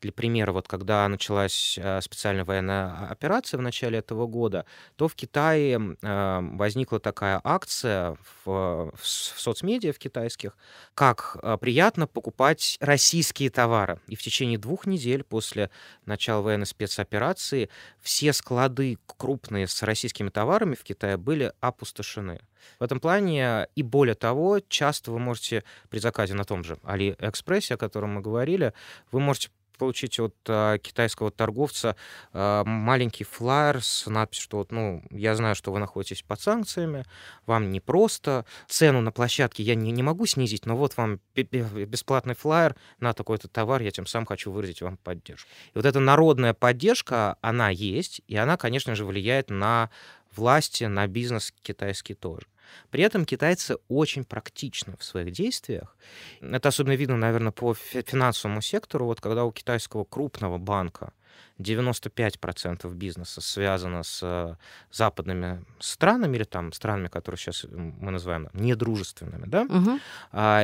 Для 0.00 0.12
примера, 0.12 0.52
вот 0.52 0.68
когда 0.68 1.08
началась 1.08 1.76
э, 1.76 2.00
специальная 2.00 2.44
военная 2.44 3.08
операция 3.08 3.58
в 3.58 3.62
начале 3.62 3.98
этого 3.98 4.26
года, 4.26 4.64
то 4.96 5.08
в 5.08 5.14
Китае 5.14 5.96
э, 6.00 6.40
возникла 6.52 7.00
такая 7.00 7.40
акция 7.42 8.16
в, 8.44 8.92
в 8.94 9.06
соцмедиа 9.06 9.92
в 9.92 9.98
китайских, 9.98 10.56
как 10.94 11.36
э, 11.42 11.56
приятно 11.60 12.06
покупать 12.06 12.76
российские 12.80 13.50
товары. 13.50 14.00
И 14.06 14.14
в 14.14 14.22
течение 14.22 14.58
двух 14.58 14.86
недель 14.86 15.24
после 15.24 15.70
начала 16.06 16.42
военной 16.42 16.66
спецоперации 16.66 17.68
все 18.00 18.32
склады 18.32 18.98
крупные 19.38 19.68
с 19.68 19.82
российскими 19.82 20.30
товарами 20.30 20.74
в 20.74 20.82
Китае 20.82 21.16
были 21.16 21.52
опустошены. 21.60 22.40
В 22.80 22.82
этом 22.82 22.98
плане, 22.98 23.68
и 23.76 23.82
более 23.82 24.14
того, 24.14 24.60
часто 24.68 25.12
вы 25.12 25.20
можете 25.20 25.62
при 25.90 26.00
заказе 26.00 26.34
на 26.34 26.44
том 26.44 26.64
же 26.64 26.78
Алиэкспрессе, 26.82 27.74
о 27.74 27.76
котором 27.76 28.14
мы 28.14 28.20
говорили, 28.20 28.72
вы 29.12 29.20
можете 29.20 29.50
получить 29.78 30.20
от 30.20 30.34
э, 30.46 30.78
китайского 30.82 31.30
торговца 31.30 31.96
э, 32.32 32.62
маленький 32.66 33.24
флаер 33.24 33.82
с 33.82 34.06
надписью, 34.06 34.44
что 34.44 34.56
вот, 34.58 34.72
ну, 34.72 35.02
я 35.10 35.34
знаю, 35.34 35.54
что 35.54 35.72
вы 35.72 35.78
находитесь 35.78 36.22
под 36.22 36.40
санкциями, 36.40 37.04
вам 37.46 37.70
не 37.70 37.80
просто, 37.80 38.44
цену 38.66 39.00
на 39.00 39.12
площадке 39.12 39.62
я 39.62 39.74
не, 39.74 39.92
не 39.92 40.02
могу 40.02 40.26
снизить, 40.26 40.66
но 40.66 40.76
вот 40.76 40.96
вам 40.96 41.20
бесплатный 41.34 42.34
флаер 42.34 42.76
на 43.00 43.14
такой-то 43.14 43.48
товар, 43.48 43.80
я 43.80 43.90
тем 43.90 44.06
самым 44.06 44.26
хочу 44.26 44.50
выразить 44.50 44.82
вам 44.82 44.96
поддержку. 44.98 45.48
И 45.72 45.76
вот 45.76 45.86
эта 45.86 46.00
народная 46.00 46.52
поддержка, 46.52 47.36
она 47.40 47.70
есть, 47.70 48.20
и 48.26 48.36
она, 48.36 48.56
конечно 48.56 48.94
же, 48.94 49.04
влияет 49.04 49.50
на 49.50 49.90
власти, 50.34 50.84
на 50.84 51.06
бизнес 51.06 51.52
китайский 51.62 52.14
тоже. 52.14 52.46
При 52.90 53.02
этом 53.02 53.24
китайцы 53.24 53.76
очень 53.88 54.24
практичны 54.24 54.96
в 54.98 55.04
своих 55.04 55.32
действиях. 55.32 55.96
Это 56.40 56.68
особенно 56.68 56.94
видно, 56.94 57.16
наверное, 57.16 57.52
по 57.52 57.74
финансовому 57.74 58.60
сектору. 58.60 59.06
Вот 59.06 59.20
когда 59.20 59.44
у 59.44 59.52
китайского 59.52 60.04
крупного 60.04 60.58
банка 60.58 61.12
95% 61.58 62.92
бизнеса 62.94 63.40
связано 63.40 64.02
с 64.02 64.20
э, 64.22 64.54
западными 64.92 65.64
странами 65.80 66.36
или 66.36 66.44
там 66.44 66.72
странами, 66.72 67.08
которые 67.08 67.38
сейчас 67.38 67.64
мы 67.70 68.10
называем 68.10 68.48
недружественными, 68.52 69.46
да, 69.46 69.62
угу. 69.62 69.98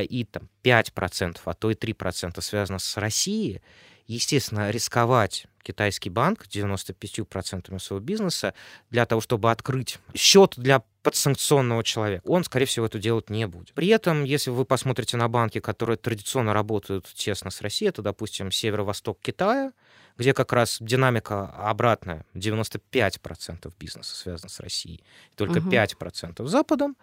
и 0.03 0.27
там 0.31 0.49
5%, 0.63 1.39
а 1.45 1.55
то 1.55 1.71
и 1.71 1.75
3% 1.75 2.41
связано 2.41 2.79
с 2.79 2.97
Россией, 2.97 3.61
естественно, 4.07 4.71
рисковать 4.71 5.47
китайский 5.65 6.11
банк 6.11 6.47
95% 6.47 7.79
своего 7.81 8.05
бизнеса 8.05 8.55
для 8.91 9.07
того, 9.07 9.21
чтобы 9.21 9.51
открыть 9.51 9.99
счет 10.15 10.55
для 10.57 10.83
подсанкционного 11.03 11.85
человека, 11.85 12.23
он, 12.27 12.45
скорее 12.45 12.67
всего, 12.67 12.87
это 12.87 12.99
делать 12.99 13.29
не 13.29 13.47
будет. 13.47 13.73
При 13.75 13.89
этом, 13.89 14.25
если 14.25 14.51
вы 14.51 14.65
посмотрите 14.65 15.17
на 15.17 15.29
банки, 15.29 15.61
которые 15.61 15.97
традиционно 15.97 16.55
работают 16.55 17.07
тесно 17.15 17.51
с 17.51 17.61
Россией, 17.61 17.91
это, 17.91 18.03
допустим, 18.03 18.51
северо-восток 18.51 19.19
Китая, 19.21 19.73
где 20.17 20.33
как 20.33 20.53
раз 20.53 20.79
динамика 20.81 21.47
обратная. 21.47 22.25
95% 22.35 23.73
бизнеса 23.79 24.15
связано 24.15 24.49
с 24.49 24.61
Россией, 24.61 25.03
только 25.35 25.59
угу. 25.59 25.71
5% 25.71 26.47
с 26.47 26.51
Западом, 26.51 26.97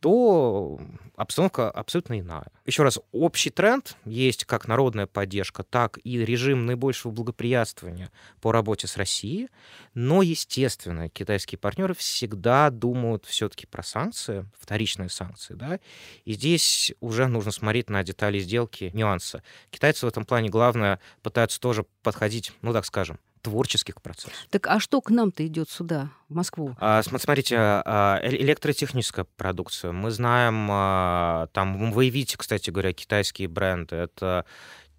то 0.00 0.78
обстановка 1.16 1.70
абсолютно 1.70 2.20
иная. 2.20 2.48
Еще 2.66 2.82
раз, 2.82 3.00
общий 3.12 3.50
тренд 3.50 3.96
есть 4.04 4.44
как 4.44 4.68
народная 4.68 5.06
поддержка, 5.06 5.62
так 5.62 5.98
и 6.04 6.18
режим 6.18 6.66
наибольшего 6.66 7.10
благоприятствования 7.10 8.07
по 8.40 8.52
работе 8.52 8.86
с 8.86 8.96
Россией. 8.96 9.48
Но, 9.94 10.22
естественно, 10.22 11.08
китайские 11.08 11.58
партнеры 11.58 11.94
всегда 11.94 12.70
думают 12.70 13.24
все-таки 13.24 13.66
про 13.66 13.82
санкции, 13.82 14.46
вторичные 14.58 15.08
санкции. 15.08 15.54
Да? 15.54 15.80
И 16.24 16.34
здесь 16.34 16.92
уже 17.00 17.26
нужно 17.26 17.50
смотреть 17.50 17.90
на 17.90 18.02
детали 18.04 18.38
сделки, 18.38 18.90
нюансы. 18.94 19.42
Китайцы 19.70 20.06
в 20.06 20.08
этом 20.08 20.24
плане, 20.24 20.48
главное, 20.48 21.00
пытаются 21.22 21.60
тоже 21.60 21.84
подходить 22.02 22.52
ну 22.62 22.72
так 22.72 22.84
скажем, 22.84 23.18
творческих 23.42 24.00
процессов. 24.02 24.32
Так 24.50 24.66
а 24.66 24.80
что 24.80 25.00
к 25.00 25.10
нам-то 25.10 25.46
идет 25.46 25.70
сюда, 25.70 26.10
в 26.28 26.34
Москву? 26.34 26.76
А, 26.78 27.02
смотрите, 27.02 27.56
а, 27.58 28.18
э, 28.20 28.30
электротехническая 28.30 29.26
продукция. 29.36 29.92
Мы 29.92 30.10
знаем, 30.10 30.68
а, 30.70 31.48
там, 31.52 31.92
вы 31.92 32.08
видите, 32.08 32.36
кстати 32.36 32.70
говоря, 32.70 32.92
китайские 32.92 33.48
бренды. 33.48 33.96
Это 33.96 34.44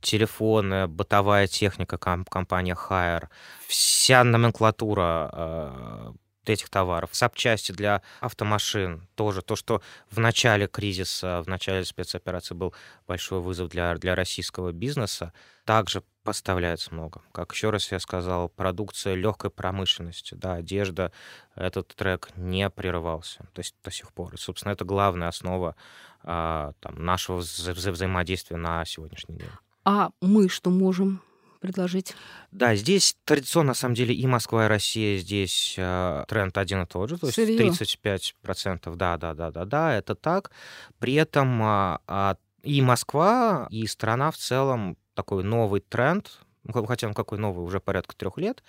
телефоны, 0.02 0.88
бытовая 0.88 1.48
техника 1.48 1.98
компания 1.98 2.76
Haier, 2.76 3.28
вся 3.68 4.24
номенклатура 4.24 5.30
а, 5.32 6.14
этих 6.50 6.70
товаров. 6.70 7.12
Запчасти 7.14 7.72
для 7.72 8.02
автомашин 8.20 9.08
тоже. 9.16 9.42
То, 9.42 9.56
что 9.56 9.82
в 10.10 10.20
начале 10.20 10.68
кризиса, 10.68 11.42
в 11.44 11.48
начале 11.48 11.86
спецоперации 11.86 12.56
был 12.56 12.74
большой 13.08 13.40
вызов 13.40 13.70
для, 13.70 13.96
для 13.96 14.16
российского 14.16 14.72
бизнеса, 14.72 15.34
также 15.66 16.04
поставляется 16.24 16.94
много. 16.94 17.22
Как 17.32 17.54
еще 17.54 17.70
раз 17.70 17.92
я 17.92 18.00
сказал, 18.00 18.50
продукция 18.50 19.16
легкой 19.16 19.52
промышленности, 19.52 20.34
да, 20.34 20.56
одежда, 20.56 21.12
этот 21.56 21.96
трек 21.96 22.30
не 22.36 22.70
прерывался 22.70 23.40
то 23.54 23.60
есть 23.60 23.76
до 23.84 23.92
сих 23.92 24.12
пор. 24.14 24.34
И, 24.34 24.38
собственно, 24.38 24.74
это 24.74 24.86
главная 24.86 25.28
основа 25.28 25.76
а, 26.24 26.74
там, 26.80 27.04
нашего 27.04 27.38
вза 27.38 27.74
взаимодействия 27.74 28.58
на 28.58 28.84
сегодняшний 28.86 29.38
день. 29.38 29.50
А 29.92 30.12
мы 30.22 30.50
что 30.50 30.70
можем 30.70 31.20
предложить? 31.60 32.14
Да, 32.52 32.76
здесь 32.76 33.18
традиционно, 33.26 33.70
на 33.70 33.74
самом 33.74 33.96
деле, 33.96 34.14
и 34.14 34.28
Москва, 34.28 34.66
и 34.66 34.68
Россия 34.68 35.18
здесь 35.18 35.74
э, 35.80 36.26
тренд 36.28 36.56
один 36.60 36.84
и 36.84 36.86
тот 36.86 37.10
же, 37.10 37.18
то 37.18 37.26
есть 37.26 37.38
Серьезно? 37.38 37.84
35%, 37.84 38.96
да, 38.96 39.18
да, 39.18 39.34
да, 39.34 39.50
да, 39.50 39.66
да, 39.66 39.96
это 39.96 40.14
так. 40.14 40.52
При 41.00 41.16
этом 41.16 41.64
э, 41.64 42.36
и 42.62 42.84
Москва, 42.84 43.66
и 43.72 43.88
страна 43.88 44.30
в 44.30 44.38
целом 44.38 44.96
такой 45.16 45.44
новый 45.44 45.82
тренд, 45.82 46.40
хотя 46.72 47.08
он 47.08 47.14
какой 47.14 47.38
новый, 47.38 47.66
уже 47.66 47.80
порядка 47.80 48.16
трех 48.16 48.38
лет, 48.38 48.64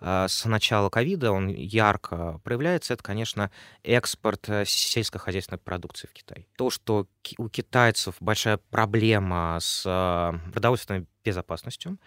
а, 0.00 0.28
с 0.28 0.44
начала 0.44 0.90
ковида 0.90 1.32
он 1.32 1.48
ярко 1.48 2.40
проявляется, 2.44 2.94
это, 2.94 3.02
конечно, 3.02 3.50
экспорт 3.82 4.48
э, 4.48 4.64
сельскохозяйственной 4.66 5.58
продукции 5.58 6.06
в 6.06 6.12
Китай. 6.12 6.46
То, 6.56 6.70
что 6.70 7.06
у 7.38 7.48
китайцев 7.48 8.16
большая 8.20 8.58
проблема 8.70 9.58
с 9.60 9.84
а, 9.86 10.34
продовольственной 10.52 11.06
безопасностью, 11.24 11.98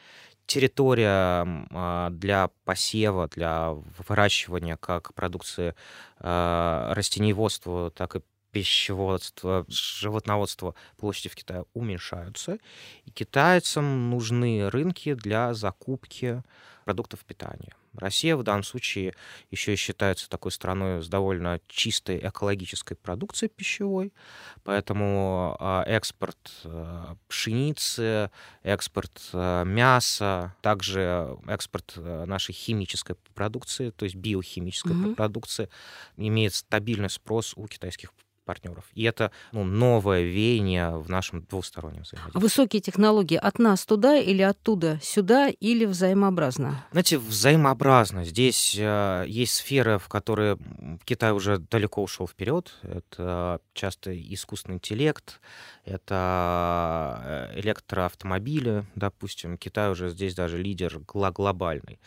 территория 0.45 1.45
а, 1.71 2.09
для 2.11 2.49
посева, 2.65 3.27
для 3.27 3.71
выращивания 4.07 4.77
как 4.77 5.13
продукции 5.13 5.75
растениеводства, 6.19 7.91
так 7.91 8.15
и 8.15 8.21
пищеводство, 8.57 9.65
животноводство 9.69 10.73
площади 10.97 11.29
в 11.29 11.35
Китае 11.35 11.65
уменьшаются, 11.75 12.57
и 13.05 13.11
китайцам 13.11 14.09
нужны 14.09 14.67
рынки 14.69 15.13
для 15.13 15.53
закупки 15.53 16.41
продуктов 16.83 17.23
питания. 17.23 17.73
Россия 17.93 18.35
в 18.35 18.43
данном 18.43 18.63
случае 18.63 19.13
еще 19.51 19.73
и 19.73 19.75
считается 19.75 20.29
такой 20.29 20.51
страной 20.51 21.03
с 21.03 21.07
довольно 21.07 21.59
чистой 21.67 22.19
экологической 22.19 22.95
продукцией 22.95 23.49
пищевой, 23.49 24.11
поэтому 24.63 25.55
а, 25.59 25.83
экспорт 25.85 26.37
а, 26.63 27.15
пшеницы, 27.27 28.31
экспорт 28.63 29.29
а, 29.33 29.63
мяса, 29.65 30.55
также 30.61 31.37
экспорт 31.47 31.93
нашей 31.97 32.53
химической 32.53 33.15
продукции, 33.35 33.91
то 33.91 34.05
есть 34.05 34.15
биохимической 34.15 34.93
mm-hmm. 34.93 35.15
продукции, 35.15 35.69
имеет 36.17 36.53
стабильный 36.53 37.09
спрос 37.09 37.53
у 37.55 37.67
китайских 37.67 38.11
партнеров. 38.47 38.85
И 38.93 39.03
это 39.03 39.31
ну, 39.51 39.63
новое 39.63 40.23
веяние 40.23 40.97
в 40.97 41.09
нашем 41.09 41.41
двустороннем 41.43 42.03
взаимодействии. 42.03 42.41
Высокие 42.41 42.81
технологии 42.81 43.37
от 43.37 43.59
нас 43.59 43.85
туда 43.85 44.17
или 44.17 44.41
оттуда 44.41 44.99
сюда, 45.03 45.49
или 45.49 45.85
взаимообразно? 45.85 46.85
Знаете, 46.91 47.17
взаимообразно. 47.19 48.23
Здесь 48.23 48.75
э, 48.79 49.25
есть 49.27 49.53
сферы, 49.53 49.99
в 49.99 50.07
которые 50.07 50.57
Китай 51.03 51.33
уже 51.33 51.57
далеко 51.59 52.01
ушел 52.01 52.27
вперед. 52.27 52.73
Это 52.83 53.59
часто 53.73 54.17
искусственный 54.33 54.75
интеллект, 54.75 55.41
это 55.87 57.21
э, 57.23 57.59
электроавтомобили, 57.59 58.85
допустим. 58.95 59.57
Китай 59.57 59.89
уже 59.91 60.09
здесь 60.09 60.35
даже 60.35 60.57
лидер 60.57 60.99
глобальный. 60.99 61.99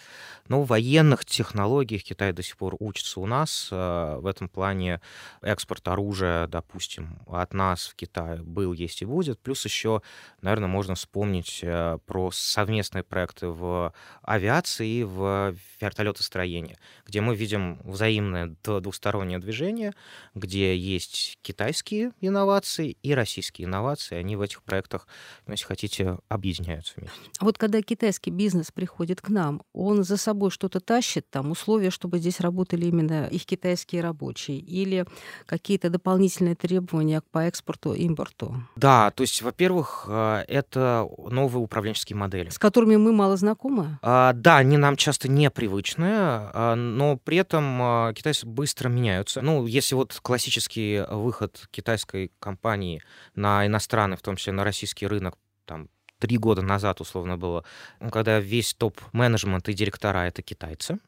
Но 0.48 0.62
в 0.62 0.66
военных 0.66 1.24
технологиях 1.24 2.02
Китай 2.02 2.32
до 2.32 2.42
сих 2.42 2.56
пор 2.56 2.76
учится 2.78 3.20
у 3.20 3.26
нас. 3.26 3.68
Э, 3.70 4.18
в 4.18 4.26
этом 4.26 4.48
плане 4.48 5.00
экспорт 5.42 5.86
оружия, 5.88 6.29
допустим, 6.48 7.20
от 7.26 7.54
нас 7.54 7.86
в 7.86 7.94
Китае 7.94 8.42
был, 8.42 8.72
есть 8.72 9.02
и 9.02 9.04
будет. 9.04 9.38
Плюс 9.40 9.64
еще, 9.64 10.02
наверное, 10.42 10.68
можно 10.68 10.94
вспомнить 10.94 11.60
э, 11.62 11.98
про 12.06 12.30
совместные 12.32 13.02
проекты 13.02 13.48
в 13.48 13.92
авиации 14.22 14.88
и 14.88 15.04
в 15.04 15.54
вертолетостроении, 15.80 16.76
где 17.06 17.20
мы 17.20 17.34
видим 17.34 17.80
взаимное 17.84 18.54
двустороннее 18.62 19.38
движение, 19.38 19.92
где 20.34 20.76
есть 20.76 21.38
китайские 21.42 22.12
инновации 22.20 22.96
и 23.02 23.14
российские 23.14 23.66
инновации, 23.66 24.16
они 24.16 24.36
в 24.36 24.40
этих 24.40 24.62
проектах 24.62 25.06
если 25.46 25.64
хотите, 25.64 26.18
объединяются 26.28 26.94
вместе. 26.96 27.18
А 27.38 27.44
вот 27.44 27.58
когда 27.58 27.82
китайский 27.82 28.30
бизнес 28.30 28.70
приходит 28.70 29.20
к 29.20 29.28
нам, 29.28 29.62
он 29.72 30.04
за 30.04 30.16
собой 30.16 30.50
что-то 30.50 30.80
тащит, 30.80 31.28
там 31.30 31.50
условия, 31.50 31.90
чтобы 31.90 32.18
здесь 32.18 32.40
работали 32.40 32.86
именно 32.86 33.26
их 33.26 33.44
китайские 33.46 34.02
рабочие, 34.02 34.58
или 34.58 35.06
какие-то 35.46 35.90
дополнительные 35.90 36.19
требования 36.28 37.22
по 37.32 37.40
экспорту, 37.40 37.94
импорту? 37.94 38.54
Да, 38.76 39.10
то 39.10 39.22
есть, 39.22 39.42
во-первых, 39.42 40.06
э, 40.08 40.44
это 40.48 41.08
новые 41.18 41.62
управленческие 41.62 42.16
модели. 42.16 42.50
С 42.50 42.58
которыми 42.58 42.96
мы 42.96 43.12
мало 43.12 43.36
знакомы? 43.36 43.98
А, 44.02 44.32
да, 44.32 44.58
они 44.58 44.76
нам 44.76 44.96
часто 44.96 45.28
непривычные, 45.28 46.12
а, 46.12 46.74
но 46.74 47.16
при 47.16 47.38
этом 47.38 47.82
а, 47.82 48.12
китайцы 48.12 48.46
быстро 48.46 48.88
меняются. 48.88 49.40
Ну, 49.40 49.66
если 49.66 49.94
вот 49.94 50.18
классический 50.22 51.04
выход 51.08 51.68
китайской 51.70 52.32
компании 52.38 53.02
на 53.34 53.66
иностранный, 53.66 54.16
в 54.16 54.22
том 54.22 54.36
числе 54.36 54.52
на 54.52 54.64
российский 54.64 55.06
рынок, 55.06 55.36
там, 55.64 55.88
три 56.18 56.36
года 56.36 56.62
назад, 56.62 57.00
условно, 57.00 57.36
было, 57.36 57.64
когда 58.12 58.38
весь 58.38 58.74
топ-менеджмент 58.74 59.68
и 59.68 59.72
директора— 59.72 60.18
это 60.26 60.42
китайцы. 60.42 60.98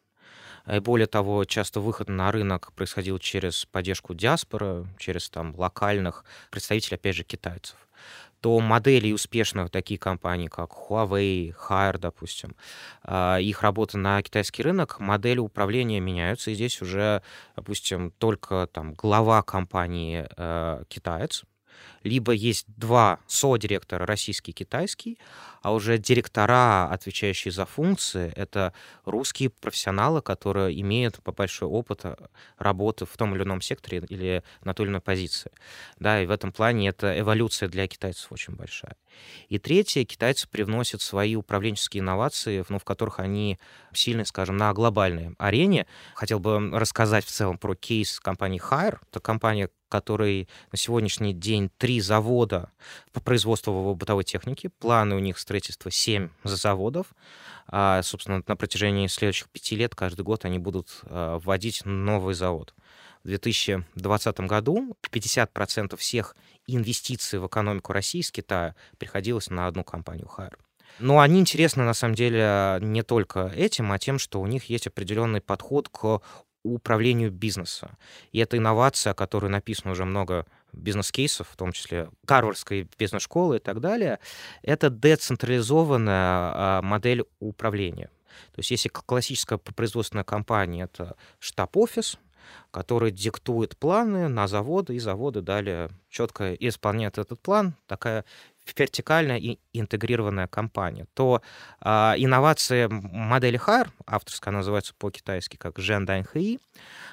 И 0.67 0.79
более 0.79 1.07
того, 1.07 1.45
часто 1.45 1.81
выход 1.81 2.09
на 2.09 2.31
рынок 2.31 2.73
происходил 2.75 3.19
через 3.19 3.67
поддержку 3.67 4.15
диаспоры, 4.15 4.87
через 4.99 5.29
там 5.29 5.55
локальных 5.57 6.25
представителей, 6.51 6.97
опять 6.97 7.17
же, 7.17 7.25
китайцев. 7.25 7.77
То 8.41 8.59
модели 8.59 9.13
успешных 9.13 9.71
такие 9.71 9.99
компании, 10.01 10.49
как 10.49 10.71
Huawei, 10.71 11.55
Haier, 11.69 11.97
допустим, 11.99 12.57
а, 13.05 13.39
их 13.39 13.63
работа 13.63 13.99
на 13.99 14.21
китайский 14.21 14.65
рынок, 14.65 14.99
модели 14.99 15.39
управления 15.39 16.01
меняются, 16.01 16.51
и 16.51 16.55
здесь 16.55 16.83
уже, 16.83 17.23
допустим, 17.55 18.11
только 18.11 18.69
там 18.73 18.95
глава 18.95 19.43
компании 19.43 20.27
э, 20.37 20.83
китаец, 20.89 21.45
либо 22.03 22.33
есть 22.33 22.67
два 22.77 23.19
со-директора, 23.27 24.07
российский 24.07 24.53
и 24.53 24.55
китайский, 24.55 25.19
а 25.63 25.73
уже 25.73 25.99
директора, 25.99 26.89
отвечающие 26.91 27.53
за 27.53 27.67
функции, 27.67 28.33
это 28.35 28.73
русские 29.05 29.51
профессионалы, 29.51 30.21
которые 30.21 30.79
имеют 30.81 31.21
большой 31.25 31.69
опыт 31.69 32.01
э, 32.05 32.17
работы 32.59 33.07
в 33.07 33.17
том 33.17 33.35
или 33.35 33.45
ином 33.45 33.61
секторе 33.61 34.03
или 34.09 34.43
на 34.65 34.75
той 34.75 34.87
или 34.87 34.91
иной 34.91 35.01
позиции. 35.01 35.53
Да, 35.99 36.21
и 36.21 36.27
в 36.27 36.31
этом 36.33 36.51
плане 36.51 36.89
это 36.89 37.19
эволюция 37.19 37.69
для 37.69 37.87
китайцев 37.87 38.33
очень 38.33 38.55
большая. 38.55 38.97
И 39.49 39.59
третье, 39.59 40.05
китайцы 40.05 40.49
привносят 40.49 41.01
свои 41.01 41.37
управленческие 41.37 42.01
инновации, 42.01 42.65
ну, 42.69 42.79
в 42.79 42.85
которых 42.85 43.21
они 43.21 43.59
сильны, 43.93 44.25
скажем, 44.25 44.57
на 44.57 44.73
глобальной 44.73 45.35
арене. 45.39 45.87
Хотел 46.15 46.41
бы 46.41 46.71
рассказать 46.73 47.25
в 47.25 47.31
целом 47.31 47.59
про 47.59 47.75
кейс 47.75 48.19
компании 48.19 48.61
Hire. 48.61 48.99
Это 49.11 49.21
компания, 49.21 49.71
которой 49.93 50.49
на 50.73 50.79
сегодняшний 50.79 51.35
день 51.35 51.71
три 51.77 52.01
завода 52.01 52.73
по 53.13 53.21
производству 53.21 53.95
бытовой 53.95 54.25
техники. 54.25 54.71
Планы 54.79 55.15
у 55.17 55.19
них 55.19 55.39
строительства 55.39 55.91
7 55.91 56.31
заводов. 56.45 57.09
А, 57.67 58.01
собственно, 58.03 58.43
на 58.47 58.57
протяжении 58.57 59.07
следующих 59.07 59.51
пяти 59.51 59.77
лет 59.77 59.95
каждый 59.95 60.23
год 60.23 60.47
они 60.47 60.59
будут 60.59 61.03
а, 61.05 61.39
вводить 61.39 61.85
новый 61.85 62.35
завод. 62.35 62.75
В 63.23 63.29
2020 63.29 64.41
году 64.41 64.97
50% 65.11 65.97
всех 65.99 66.37
инвестиций 66.67 67.39
в 67.39 67.47
экономику 67.47 67.93
России 67.93 68.21
из 68.21 68.33
Китая 68.33 68.75
приходилось 68.97 69.51
на 69.51 69.67
одну 69.67 69.85
компанию 69.85 70.27
Хайр. 70.27 70.57
Но 71.01 71.21
они 71.21 71.39
интересны, 71.39 71.85
на 71.85 71.95
самом 71.95 72.15
деле, 72.15 72.79
не 72.81 73.03
только 73.03 73.53
этим, 73.55 73.93
а 73.93 73.99
тем, 73.99 74.19
что 74.19 74.41
у 74.41 74.47
них 74.47 74.71
есть 74.71 74.87
определенный 74.87 75.43
подход 75.43 75.91
к 75.91 76.21
управлению 76.63 77.31
бизнеса. 77.31 77.97
И 78.33 78.39
это 78.39 78.57
инновация, 78.57 79.13
о 79.13 79.15
которой 79.15 79.51
написано 79.51 79.93
уже 79.93 80.05
много 80.05 80.47
бизнес-кейсов, 80.73 81.49
в 81.49 81.57
том 81.57 81.73
числе 81.73 82.09
Гарвардской 82.25 82.89
бизнес-школы 82.99 83.57
и 83.57 83.61
так 83.61 83.81
далее, 83.81 84.19
это 84.63 84.91
децентрализованная 84.91 86.17
а, 86.17 86.83
модель 86.83 87.25
управления. 87.41 88.11
То 88.53 88.61
есть 88.61 88.71
если 88.71 88.89
классическая 88.89 89.59
производственная 89.59 90.25
компания— 90.25 90.85
это 90.93 91.17
штаб-офис, 91.39 92.19
который 92.71 93.11
диктует 93.11 93.77
планы 93.77 94.29
на 94.29 94.49
заводы, 94.49 94.97
и 94.97 94.99
заводы 94.99 95.43
далее 95.43 95.91
четко 96.09 96.55
исполняют 96.55 97.19
этот 97.19 97.41
план, 97.41 97.75
такая 97.87 98.25
вертикальная 98.77 99.39
и 99.39 99.59
интегрированная 99.73 100.47
компания, 100.47 101.07
то 101.15 101.43
э, 101.81 101.89
инновация 102.17 102.89
модели 102.89 103.59
HAR, 103.59 103.89
авторская 104.07 104.53
называется 104.53 104.95
по-китайски 104.99 105.57
как 105.57 105.79
Хи, 105.79 106.59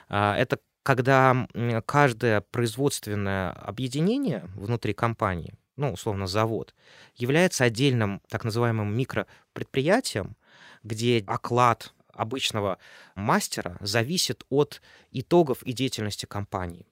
э, 0.09 0.33
это 0.33 0.59
когда 0.83 1.47
каждое 1.85 2.41
производственное 2.41 3.51
объединение 3.51 4.49
внутри 4.55 4.93
компании, 4.93 5.53
ну, 5.75 5.93
условно, 5.93 6.25
завод, 6.25 6.73
является 7.15 7.63
отдельным 7.63 8.21
так 8.29 8.43
называемым 8.43 8.95
микропредприятием, 8.95 10.35
где 10.83 11.23
оклад 11.27 11.93
обычного 12.13 12.79
мастера 13.15 13.77
зависит 13.79 14.43
от 14.49 14.81
итогов 15.11 15.63
и 15.63 15.73
деятельности 15.73 16.25
компании. 16.25 16.85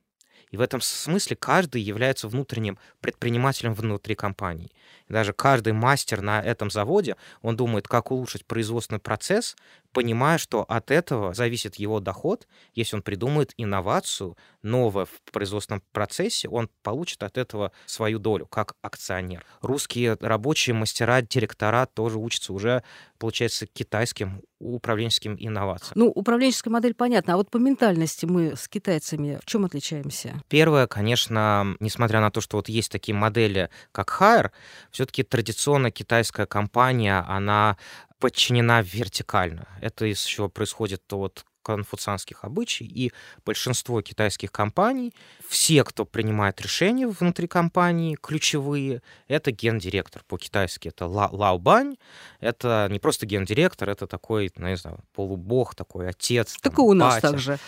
И 0.52 0.58
в 0.58 0.62
этом 0.62 0.82
смысле 0.82 1.36
каждый 1.36 1.82
является 1.82 2.28
внутренним 2.28 2.78
предпринимателем 3.02 3.74
внутри 3.74 4.16
компании. 4.16 4.72
И 5.08 5.14
даже 5.14 5.34
каждый 5.34 5.74
мастер 5.74 6.22
на 6.22 6.42
этом 6.42 6.70
заводе, 6.70 7.16
он 7.42 7.56
думает, 7.56 7.88
как 7.88 8.12
улучшить 8.12 8.46
производственный 8.46 9.00
процесс, 9.00 9.56
понимая, 9.92 10.38
что 10.38 10.64
от 10.64 10.92
этого 10.92 11.34
зависит 11.34 11.76
его 11.76 12.00
доход. 12.00 12.48
Если 12.74 12.96
он 12.96 13.02
придумает 13.02 13.54
инновацию, 13.58 14.38
новое 14.62 15.06
в 15.06 15.22
производственном 15.32 15.82
процессе, 15.92 16.50
он 16.50 16.70
получит 16.84 17.24
от 17.24 17.38
этого 17.38 17.72
свою 17.86 18.20
долю, 18.20 18.46
как 18.46 18.76
акционер. 18.82 19.46
Русские 19.62 20.18
рабочие 20.20 20.74
мастера, 20.74 21.22
директора 21.22 21.86
тоже 21.86 22.18
учатся 22.18 22.54
уже, 22.54 22.84
получается, 23.18 23.66
китайским 23.66 24.42
управленческим 24.60 25.36
инновациям. 25.40 25.94
Ну, 25.96 26.08
управленческая 26.08 26.72
модель 26.72 26.94
понятна, 26.94 27.34
а 27.34 27.38
вот 27.38 27.52
по 27.52 27.58
ментальности 27.58 28.26
мы 28.26 28.56
с 28.56 28.68
китайцами 28.68 29.40
в 29.42 29.46
чем 29.46 29.66
отличаемся? 29.66 30.42
Первое, 30.48 30.88
конечно, 30.88 31.76
несмотря 31.80 32.22
на 32.22 32.32
то, 32.32 32.42
что 32.42 32.58
вот 32.58 32.70
есть 32.70 32.92
такие 32.92 33.16
модели, 33.16 33.70
как 33.92 34.10
Hire, 34.20 34.52
все-таки 34.92 35.24
традиционно 35.24 35.92
китайская 35.92 36.46
компания, 36.48 37.24
она 37.28 37.78
подчинена 38.20 38.82
вертикально. 38.82 39.68
Это 39.82 40.06
еще 40.06 40.50
происходит 40.50 41.02
от 41.12 41.46
конфуцианских 41.68 42.46
обычаев, 42.46 42.90
и 42.90 43.12
большинство 43.46 44.02
китайских 44.02 44.54
компаний, 44.54 45.14
все, 45.50 45.84
кто 45.84 46.06
принимает 46.06 46.62
решения 46.62 47.08
внутри 47.08 47.48
компании, 47.48 48.16
ключевые, 48.16 49.02
это 49.28 49.52
гендиректор 49.52 50.24
по-китайски, 50.30 50.88
это 50.88 51.08
ла 51.08 51.58
Бань, 51.58 51.98
это 52.40 52.88
не 52.90 53.00
просто 53.00 53.26
гендиректор, 53.26 53.90
это 53.90 54.08
такой, 54.08 54.50
ну, 54.56 54.70
не 54.70 54.78
знаю, 54.78 55.00
полубог, 55.14 55.76
такой 55.76 56.08
отец. 56.08 56.56
Так 56.62 56.76
там, 56.76 56.86
и 56.86 56.88
у 56.88 56.94
нас 56.94 57.16
батя. 57.16 57.32
также. 57.32 57.60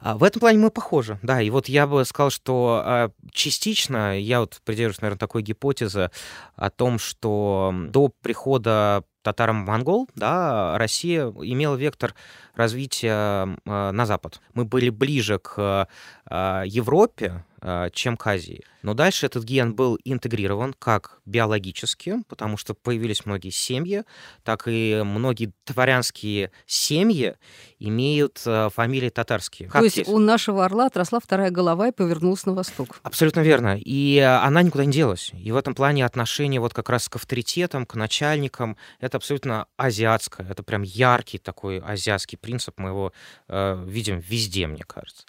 А, 0.00 0.18
в 0.18 0.24
этом 0.24 0.40
плане 0.40 0.58
мы 0.58 0.70
похожи, 0.70 1.18
да, 1.22 1.40
и 1.40 1.48
вот 1.48 1.66
я 1.68 1.86
бы 1.86 2.04
сказал, 2.04 2.28
что 2.28 2.82
а, 2.84 3.10
частично, 3.32 4.20
я 4.20 4.40
вот 4.40 4.60
придерживаюсь, 4.64 5.00
наверное, 5.00 5.18
такой 5.18 5.40
гипотезы 5.40 6.10
о 6.56 6.68
том, 6.68 6.98
что 6.98 7.72
до 7.88 8.10
прихода 8.20 9.02
татаро-монгол, 9.26 10.08
да, 10.14 10.78
Россия 10.78 11.26
имела 11.26 11.74
вектор 11.74 12.14
развития 12.54 13.58
э, 13.64 13.90
на 13.90 14.06
Запад. 14.06 14.40
Мы 14.54 14.64
были 14.64 14.88
ближе 14.90 15.40
к 15.40 15.88
э, 16.30 16.62
Европе, 16.66 17.44
чем 17.92 18.16
к 18.16 18.26
Азии. 18.26 18.64
Но 18.82 18.94
дальше 18.94 19.26
этот 19.26 19.42
ген 19.42 19.74
был 19.74 19.98
интегрирован 20.04 20.72
как 20.72 21.18
биологически, 21.26 22.22
потому 22.28 22.56
что 22.56 22.74
появились 22.74 23.26
многие 23.26 23.50
семьи, 23.50 24.04
так 24.44 24.68
и 24.68 25.02
многие 25.04 25.52
дворянские 25.66 26.52
семьи 26.66 27.34
имеют 27.80 28.38
фамилии 28.38 29.08
татарские. 29.08 29.68
Как 29.68 29.80
То 29.80 29.84
есть 29.84 29.96
здесь? 29.96 30.08
у 30.08 30.18
нашего 30.18 30.64
орла 30.64 30.86
отросла 30.86 31.18
вторая 31.18 31.50
голова 31.50 31.88
и 31.88 31.92
повернулась 31.92 32.46
на 32.46 32.54
восток. 32.54 33.00
Абсолютно 33.02 33.40
верно. 33.40 33.76
И 33.76 34.18
она 34.18 34.62
никуда 34.62 34.84
не 34.84 34.92
делась. 34.92 35.32
И 35.34 35.50
в 35.50 35.56
этом 35.56 35.74
плане 35.74 36.04
отношение 36.04 36.60
вот 36.60 36.72
как 36.72 36.88
раз 36.88 37.08
к 37.08 37.16
авторитетам, 37.16 37.86
к 37.86 37.96
начальникам, 37.96 38.76
это 39.00 39.16
абсолютно 39.16 39.66
азиатское. 39.76 40.46
Это 40.48 40.62
прям 40.62 40.82
яркий 40.82 41.38
такой 41.38 41.80
азиатский 41.80 42.38
принцип, 42.38 42.78
мы 42.78 42.90
его 42.90 43.12
э, 43.48 43.84
видим 43.86 44.20
везде, 44.20 44.66
мне 44.68 44.84
кажется. 44.84 45.24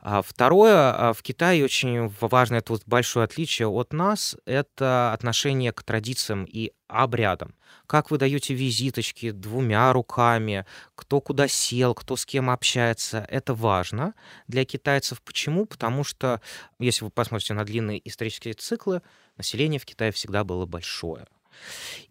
А 0.00 0.22
второе, 0.22 0.92
а, 0.92 1.12
в 1.12 1.22
Китае 1.22 1.64
очень 1.64 1.73
важное, 2.20 2.58
это 2.58 2.72
вот 2.72 2.82
большое 2.86 3.24
отличие 3.24 3.68
от 3.68 3.92
нас, 3.92 4.36
это 4.44 5.12
отношение 5.12 5.72
к 5.72 5.82
традициям 5.82 6.44
и 6.44 6.72
обрядам. 6.88 7.54
Как 7.86 8.10
вы 8.10 8.18
даете 8.18 8.54
визиточки 8.54 9.30
двумя 9.30 9.92
руками, 9.92 10.64
кто 10.94 11.20
куда 11.20 11.48
сел, 11.48 11.94
кто 11.94 12.16
с 12.16 12.24
кем 12.24 12.50
общается, 12.50 13.26
это 13.28 13.54
важно 13.54 14.14
для 14.46 14.64
китайцев. 14.64 15.20
Почему? 15.22 15.66
Потому 15.66 16.04
что, 16.04 16.40
если 16.78 17.04
вы 17.04 17.10
посмотрите 17.10 17.54
на 17.54 17.64
длинные 17.64 18.00
исторические 18.08 18.54
циклы, 18.54 19.02
население 19.36 19.80
в 19.80 19.84
Китае 19.84 20.12
всегда 20.12 20.44
было 20.44 20.66
большое. 20.66 21.26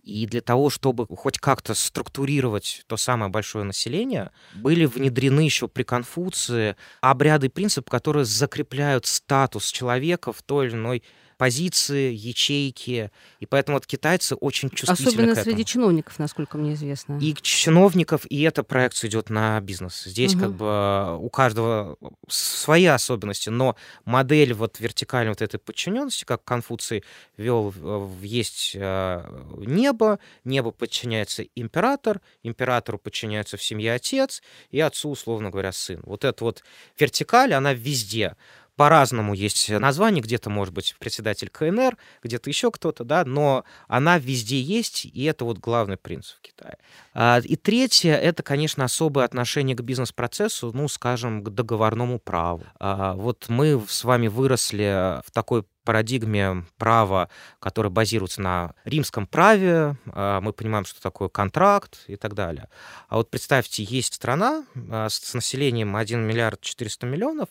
И 0.03 0.25
для 0.27 0.41
того, 0.41 0.69
чтобы 0.69 1.07
хоть 1.15 1.37
как-то 1.37 1.73
структурировать 1.73 2.83
то 2.87 2.97
самое 2.97 3.31
большое 3.31 3.63
население, 3.63 4.31
были 4.53 4.85
внедрены 4.85 5.41
еще 5.41 5.67
при 5.67 5.83
Конфуции 5.83 6.75
обряды 6.99 7.47
и 7.47 7.49
принципы, 7.49 7.89
которые 7.89 8.25
закрепляют 8.25 9.05
статус 9.05 9.71
человека 9.71 10.33
в 10.33 10.41
той 10.41 10.67
или 10.67 10.73
иной 10.73 11.03
позиции, 11.43 12.13
ячейки. 12.13 13.11
И 13.41 13.45
поэтому 13.45 13.75
вот 13.75 13.85
китайцы 13.85 14.35
очень 14.35 14.69
чувствительны 14.69 15.07
Особенно 15.09 15.35
к 15.35 15.37
этому. 15.39 15.55
среди 15.55 15.65
чиновников, 15.65 16.19
насколько 16.19 16.57
мне 16.57 16.73
известно. 16.73 17.19
И 17.21 17.35
чиновников, 17.41 18.25
и 18.29 18.41
эта 18.43 18.63
проекция 18.63 19.09
идет 19.09 19.29
на 19.29 19.59
бизнес. 19.59 20.03
Здесь 20.05 20.35
Мгм. 20.35 20.41
как 20.41 20.53
бы 20.53 21.17
у 21.19 21.29
каждого 21.29 21.97
свои 22.29 22.85
особенности, 22.85 23.49
но 23.49 23.75
модель 24.05 24.53
вот 24.53 24.79
вертикальной 24.79 25.31
вот 25.31 25.41
этой 25.41 25.57
подчиненности, 25.59 26.23
как 26.23 26.45
Конфуций 26.45 27.03
вел, 27.35 27.73
в- 27.75 28.23
есть 28.23 28.71
э, 28.75 29.23
небо, 29.57 30.19
небо 30.45 30.71
подчиняется 30.71 31.43
император, 31.55 32.21
императору 32.43 32.97
подчиняется 32.99 33.57
в 33.57 33.63
семье 33.63 33.93
отец, 33.93 34.41
и 34.71 34.79
отцу, 34.79 35.09
условно 35.09 35.49
говоря, 35.49 35.73
сын. 35.73 35.99
Вот 36.05 36.23
эта 36.23 36.41
вот 36.45 36.63
вертикаль, 36.97 37.53
она 37.53 37.73
везде. 37.73 38.37
По-разному 38.75 39.35
есть 39.35 39.69
название, 39.69 40.23
где-то 40.23 40.49
может 40.49 40.73
быть 40.73 40.95
председатель 40.97 41.49
КНР, 41.49 41.95
где-то 42.23 42.49
еще 42.49 42.71
кто-то, 42.71 43.03
да, 43.03 43.23
но 43.23 43.65
она 43.87 44.17
везде 44.17 44.59
есть, 44.59 45.05
и 45.05 45.23
это 45.25 45.45
вот 45.45 45.59
главный 45.59 45.97
принцип 45.97 46.37
в 46.37 46.41
Китае. 46.41 46.77
А, 47.13 47.39
И 47.43 47.55
третье, 47.55 48.15
это, 48.15 48.41
конечно, 48.41 48.83
особое 48.83 49.25
отношение 49.25 49.75
к 49.75 49.81
бизнес-процессу, 49.81 50.71
ну, 50.73 50.87
скажем, 50.87 51.43
к 51.43 51.49
договорному 51.49 52.17
праву. 52.17 52.63
А, 52.79 53.13
Вот 53.13 53.45
мы 53.47 53.79
с 53.87 54.03
вами 54.03 54.27
выросли 54.27 55.21
в 55.23 55.31
такой 55.31 55.65
парадигме 55.83 56.65
права, 56.77 57.29
которое 57.59 57.89
базируется 57.89 58.41
на 58.41 58.73
римском 58.85 59.27
праве, 59.27 59.97
а, 60.07 60.41
мы 60.41 60.53
понимаем, 60.53 60.85
что 60.85 61.01
такое 61.01 61.29
контракт 61.29 61.99
и 62.07 62.15
так 62.15 62.33
далее. 62.33 62.69
А 63.09 63.17
вот 63.17 63.29
представьте, 63.29 63.83
есть 63.83 64.15
страна 64.15 64.65
с 64.75 65.33
населением 65.33 65.95
1 65.95 66.21
миллиард 66.21 66.61
400 66.61 67.05
миллионов, 67.05 67.49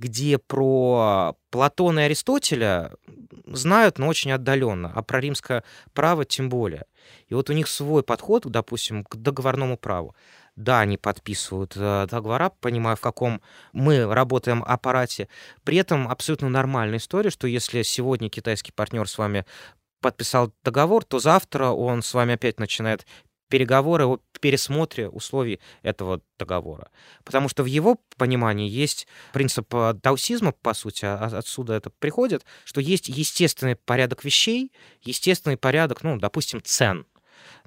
где 0.00 0.38
про 0.38 1.36
Платона 1.50 2.00
и 2.00 2.02
Аристотеля 2.04 2.92
знают, 3.46 3.98
но 3.98 4.08
очень 4.08 4.32
отдаленно, 4.32 4.90
а 4.94 5.02
про 5.02 5.20
римское 5.20 5.62
право 5.92 6.24
тем 6.24 6.48
более. 6.48 6.86
И 7.28 7.34
вот 7.34 7.50
у 7.50 7.52
них 7.52 7.68
свой 7.68 8.02
подход, 8.02 8.46
допустим, 8.46 9.04
к 9.04 9.16
договорному 9.16 9.76
праву. 9.76 10.14
Да, 10.56 10.80
они 10.80 10.96
подписывают 10.96 11.74
э, 11.76 12.06
договора, 12.10 12.50
понимая, 12.60 12.96
в 12.96 13.00
каком 13.00 13.40
мы 13.72 14.12
работаем 14.12 14.64
аппарате. 14.66 15.28
При 15.64 15.76
этом 15.76 16.08
абсолютно 16.08 16.48
нормальная 16.48 16.98
история, 16.98 17.30
что 17.30 17.46
если 17.46 17.82
сегодня 17.82 18.30
китайский 18.30 18.72
партнер 18.72 19.08
с 19.08 19.18
вами 19.18 19.44
подписал 20.00 20.52
договор, 20.64 21.04
то 21.04 21.18
завтра 21.18 21.68
он 21.68 22.02
с 22.02 22.14
вами 22.14 22.34
опять 22.34 22.58
начинает 22.58 23.06
переговоры 23.50 24.06
о 24.06 24.20
пересмотре 24.40 25.08
условий 25.08 25.60
этого 25.82 26.22
договора. 26.38 26.88
Потому 27.24 27.50
что 27.50 27.62
в 27.62 27.66
его 27.66 27.98
понимании 28.16 28.68
есть 28.68 29.06
принцип 29.34 29.74
э, 29.74 29.92
даосизма, 30.02 30.52
по 30.52 30.72
сути, 30.72 31.04
а- 31.04 31.30
отсюда 31.32 31.74
это 31.74 31.90
приходит, 31.90 32.44
что 32.64 32.80
есть 32.80 33.08
естественный 33.08 33.76
порядок 33.76 34.24
вещей, 34.24 34.72
естественный 35.02 35.58
порядок, 35.58 36.02
ну, 36.02 36.18
допустим, 36.18 36.62
цен. 36.62 37.04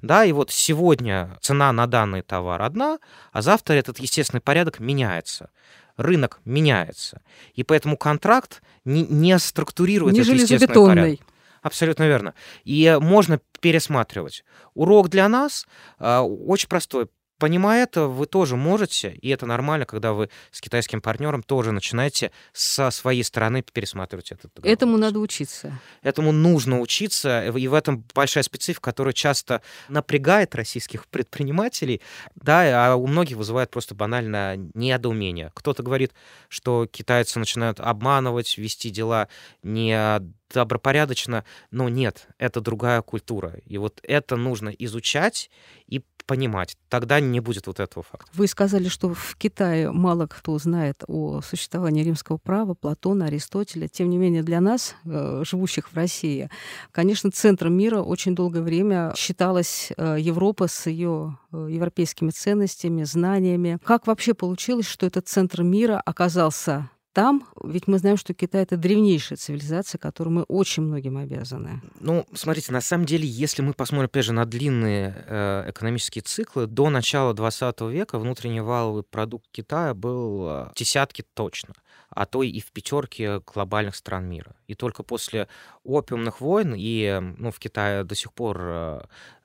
Да, 0.02 0.24
и 0.24 0.32
вот 0.32 0.50
сегодня 0.50 1.38
цена 1.40 1.72
на 1.72 1.86
данный 1.86 2.22
товар 2.22 2.62
одна, 2.62 2.98
а 3.32 3.42
завтра 3.42 3.74
этот 3.74 4.00
естественный 4.00 4.40
порядок 4.40 4.80
меняется. 4.80 5.50
Рынок 5.96 6.40
меняется. 6.44 7.22
И 7.54 7.62
поэтому 7.62 7.96
контракт 7.96 8.62
не, 8.84 9.04
не 9.06 9.38
структурирует 9.38 10.14
Не 10.14 10.20
этот 10.22 10.34
естественный 10.34 10.86
порядок. 10.86 11.33
Абсолютно 11.64 12.06
верно. 12.06 12.34
И 12.64 12.84
э, 12.84 12.98
можно 13.00 13.40
пересматривать. 13.60 14.44
Урок 14.74 15.08
для 15.08 15.26
нас 15.30 15.66
а, 15.98 16.22
очень 16.22 16.68
простой. 16.68 17.08
Понимая 17.38 17.82
это, 17.84 18.06
вы 18.06 18.26
тоже 18.26 18.56
можете, 18.56 19.10
и 19.10 19.28
это 19.28 19.44
нормально, 19.44 19.86
когда 19.86 20.12
вы 20.12 20.30
с 20.52 20.60
китайским 20.60 21.00
партнером 21.00 21.42
тоже 21.42 21.72
начинаете 21.72 22.30
со 22.52 22.90
своей 22.90 23.24
стороны 23.24 23.62
пересматривать 23.62 24.30
этот 24.30 24.54
договор. 24.54 24.72
Этому 24.72 24.96
надо 24.96 25.18
учиться. 25.18 25.78
Этому 26.02 26.30
нужно 26.30 26.80
учиться, 26.80 27.46
и 27.46 27.68
в 27.68 27.74
этом 27.74 28.04
большая 28.14 28.44
специфика, 28.44 28.90
которая 28.90 29.12
часто 29.12 29.62
напрягает 29.88 30.54
российских 30.54 31.08
предпринимателей, 31.08 32.00
да, 32.36 32.92
а 32.92 32.94
у 32.94 33.06
многих 33.06 33.36
вызывает 33.36 33.70
просто 33.70 33.94
банально 33.94 34.56
недоумение. 34.74 35.50
Кто-то 35.54 35.82
говорит, 35.82 36.12
что 36.48 36.86
китайцы 36.86 37.38
начинают 37.38 37.80
обманывать, 37.80 38.56
вести 38.58 38.90
дела 38.90 39.28
не 39.62 40.20
добропорядочно, 40.52 41.44
но 41.70 41.88
нет, 41.88 42.28
это 42.38 42.60
другая 42.60 43.02
культура. 43.02 43.54
И 43.66 43.76
вот 43.76 43.98
это 44.02 44.36
нужно 44.36 44.68
изучать 44.68 45.50
и 45.88 46.02
понимать. 46.26 46.76
Тогда 46.88 47.20
не 47.20 47.40
будет 47.40 47.66
вот 47.66 47.80
этого 47.80 48.02
факта. 48.02 48.30
Вы 48.34 48.46
сказали, 48.46 48.88
что 48.88 49.12
в 49.12 49.36
Китае 49.36 49.90
мало 49.90 50.26
кто 50.26 50.58
знает 50.58 51.02
о 51.06 51.40
существовании 51.42 52.02
римского 52.02 52.38
права, 52.38 52.74
Платона, 52.74 53.26
Аристотеля. 53.26 53.88
Тем 53.88 54.10
не 54.10 54.18
менее, 54.18 54.42
для 54.42 54.60
нас, 54.60 54.94
э, 55.04 55.42
живущих 55.44 55.92
в 55.92 55.96
России, 55.96 56.48
конечно, 56.92 57.30
центром 57.30 57.74
мира 57.74 58.00
очень 58.00 58.34
долгое 58.34 58.62
время 58.62 59.12
считалась 59.16 59.92
э, 59.96 60.16
Европа 60.18 60.68
с 60.68 60.86
ее 60.86 61.38
э, 61.52 61.68
европейскими 61.70 62.30
ценностями, 62.30 63.04
знаниями. 63.04 63.78
Как 63.84 64.06
вообще 64.06 64.34
получилось, 64.34 64.86
что 64.86 65.06
этот 65.06 65.28
центр 65.28 65.62
мира 65.62 66.00
оказался 66.04 66.88
там? 67.14 67.46
Ведь 67.62 67.86
мы 67.86 67.98
знаем, 67.98 68.16
что 68.18 68.34
Китай— 68.34 68.62
это 68.64 68.76
древнейшая 68.76 69.38
цивилизация, 69.38 69.98
которой 69.98 70.30
мы 70.30 70.42
очень 70.42 70.82
многим 70.82 71.16
обязаны. 71.16 71.80
Ну, 72.00 72.26
смотрите, 72.34 72.72
на 72.72 72.80
самом 72.80 73.06
деле, 73.06 73.26
если 73.26 73.62
мы 73.62 73.72
посмотрим, 73.72 74.06
опять 74.06 74.24
же, 74.24 74.32
на 74.32 74.44
длинные 74.44 75.24
э, 75.26 75.70
экономические 75.70 76.22
циклы, 76.22 76.66
до 76.66 76.90
начала 76.90 77.32
20 77.32 77.80
века 77.82 78.18
внутренний 78.18 78.60
валовый 78.60 79.04
продукт 79.04 79.46
Китая 79.52 79.94
был 79.94 80.46
э, 80.46 80.70
в 80.70 80.72
десятке 80.74 81.24
точно, 81.34 81.74
а 82.14 82.26
то 82.26 82.42
и 82.42 82.60
в 82.60 82.72
пятерке 82.72 83.40
глобальных 83.40 83.96
стран 83.96 84.28
мира. 84.28 84.54
И 84.66 84.74
только 84.74 85.02
после 85.02 85.48
опиумных 85.82 86.40
войн, 86.40 86.74
и 86.76 87.20
ну, 87.38 87.50
в 87.50 87.58
Китае 87.58 88.04
до 88.04 88.14
сих 88.14 88.32
пор 88.32 88.58
э, 88.60 89.00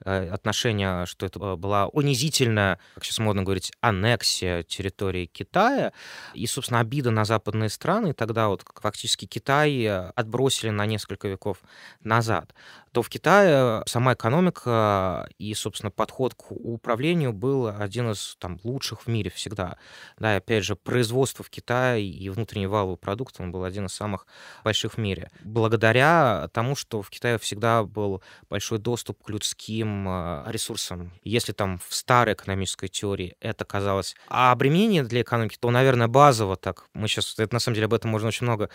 э, 0.05 0.29
отношение, 0.29 1.05
что 1.05 1.25
это 1.25 1.39
э, 1.39 1.55
была 1.55 1.87
унизительная, 1.87 2.79
как 2.95 3.03
сейчас 3.03 3.19
модно 3.19 3.43
говорить, 3.43 3.71
аннексия 3.81 4.63
территории 4.63 5.25
Китая, 5.25 5.91
и, 6.33 6.47
собственно, 6.47 6.79
обида 6.79 7.11
на 7.11 7.25
западные 7.25 7.69
страны, 7.69 8.13
тогда 8.13 8.47
вот 8.47 8.63
фактически 8.75 9.25
Китай 9.25 9.85
отбросили 9.87 10.69
на 10.69 10.85
несколько 10.85 11.27
веков 11.27 11.57
назад, 12.03 12.53
то 12.91 13.01
в 13.01 13.09
Китае 13.09 13.83
сама 13.85 14.13
экономика 14.13 15.27
и, 15.37 15.53
собственно, 15.53 15.91
подход 15.91 16.33
к 16.33 16.51
управлению 16.51 17.33
был 17.33 17.67
один 17.67 18.11
из 18.11 18.35
там, 18.39 18.59
лучших 18.63 19.01
в 19.01 19.07
мире 19.07 19.29
всегда. 19.29 19.77
Да, 20.17 20.33
и 20.33 20.37
опять 20.37 20.63
же, 20.63 20.75
производство 20.75 21.43
в 21.43 21.49
Китае 21.49 22.05
и 22.05 22.29
внутренний 22.29 22.67
валовый 22.67 22.97
продукт, 22.97 23.35
он 23.39 23.51
был 23.51 23.63
один 23.63 23.85
из 23.85 23.93
самых 23.93 24.27
больших 24.63 24.93
в 24.93 24.97
мире. 24.97 25.29
Благодаря 25.43 26.49
тому, 26.53 26.75
что 26.75 27.01
в 27.01 27.09
Китае 27.09 27.37
всегда 27.37 27.83
был 27.83 28.23
большой 28.49 28.79
доступ 28.79 29.23
к 29.23 29.29
людским 29.29 30.07
э, 30.07 30.43
ресурсам. 30.47 31.13
Если 31.23 31.53
там 31.53 31.79
в 31.87 31.93
старой 31.93 32.33
экономической 32.33 32.87
теории 32.87 33.35
это 33.39 33.65
казалось 33.65 34.15
обременение 34.27 35.03
для 35.03 35.21
экономики, 35.21 35.57
то, 35.59 35.69
наверное, 35.71 36.07
базово 36.07 36.55
так. 36.55 36.85
Мы 36.93 37.07
сейчас, 37.07 37.37
это 37.37 37.53
на 37.53 37.59
самом 37.59 37.75
деле 37.75 37.85
об 37.85 37.93
этом 37.93 38.11
можно 38.11 38.27
очень 38.27 38.45
много 38.45 38.69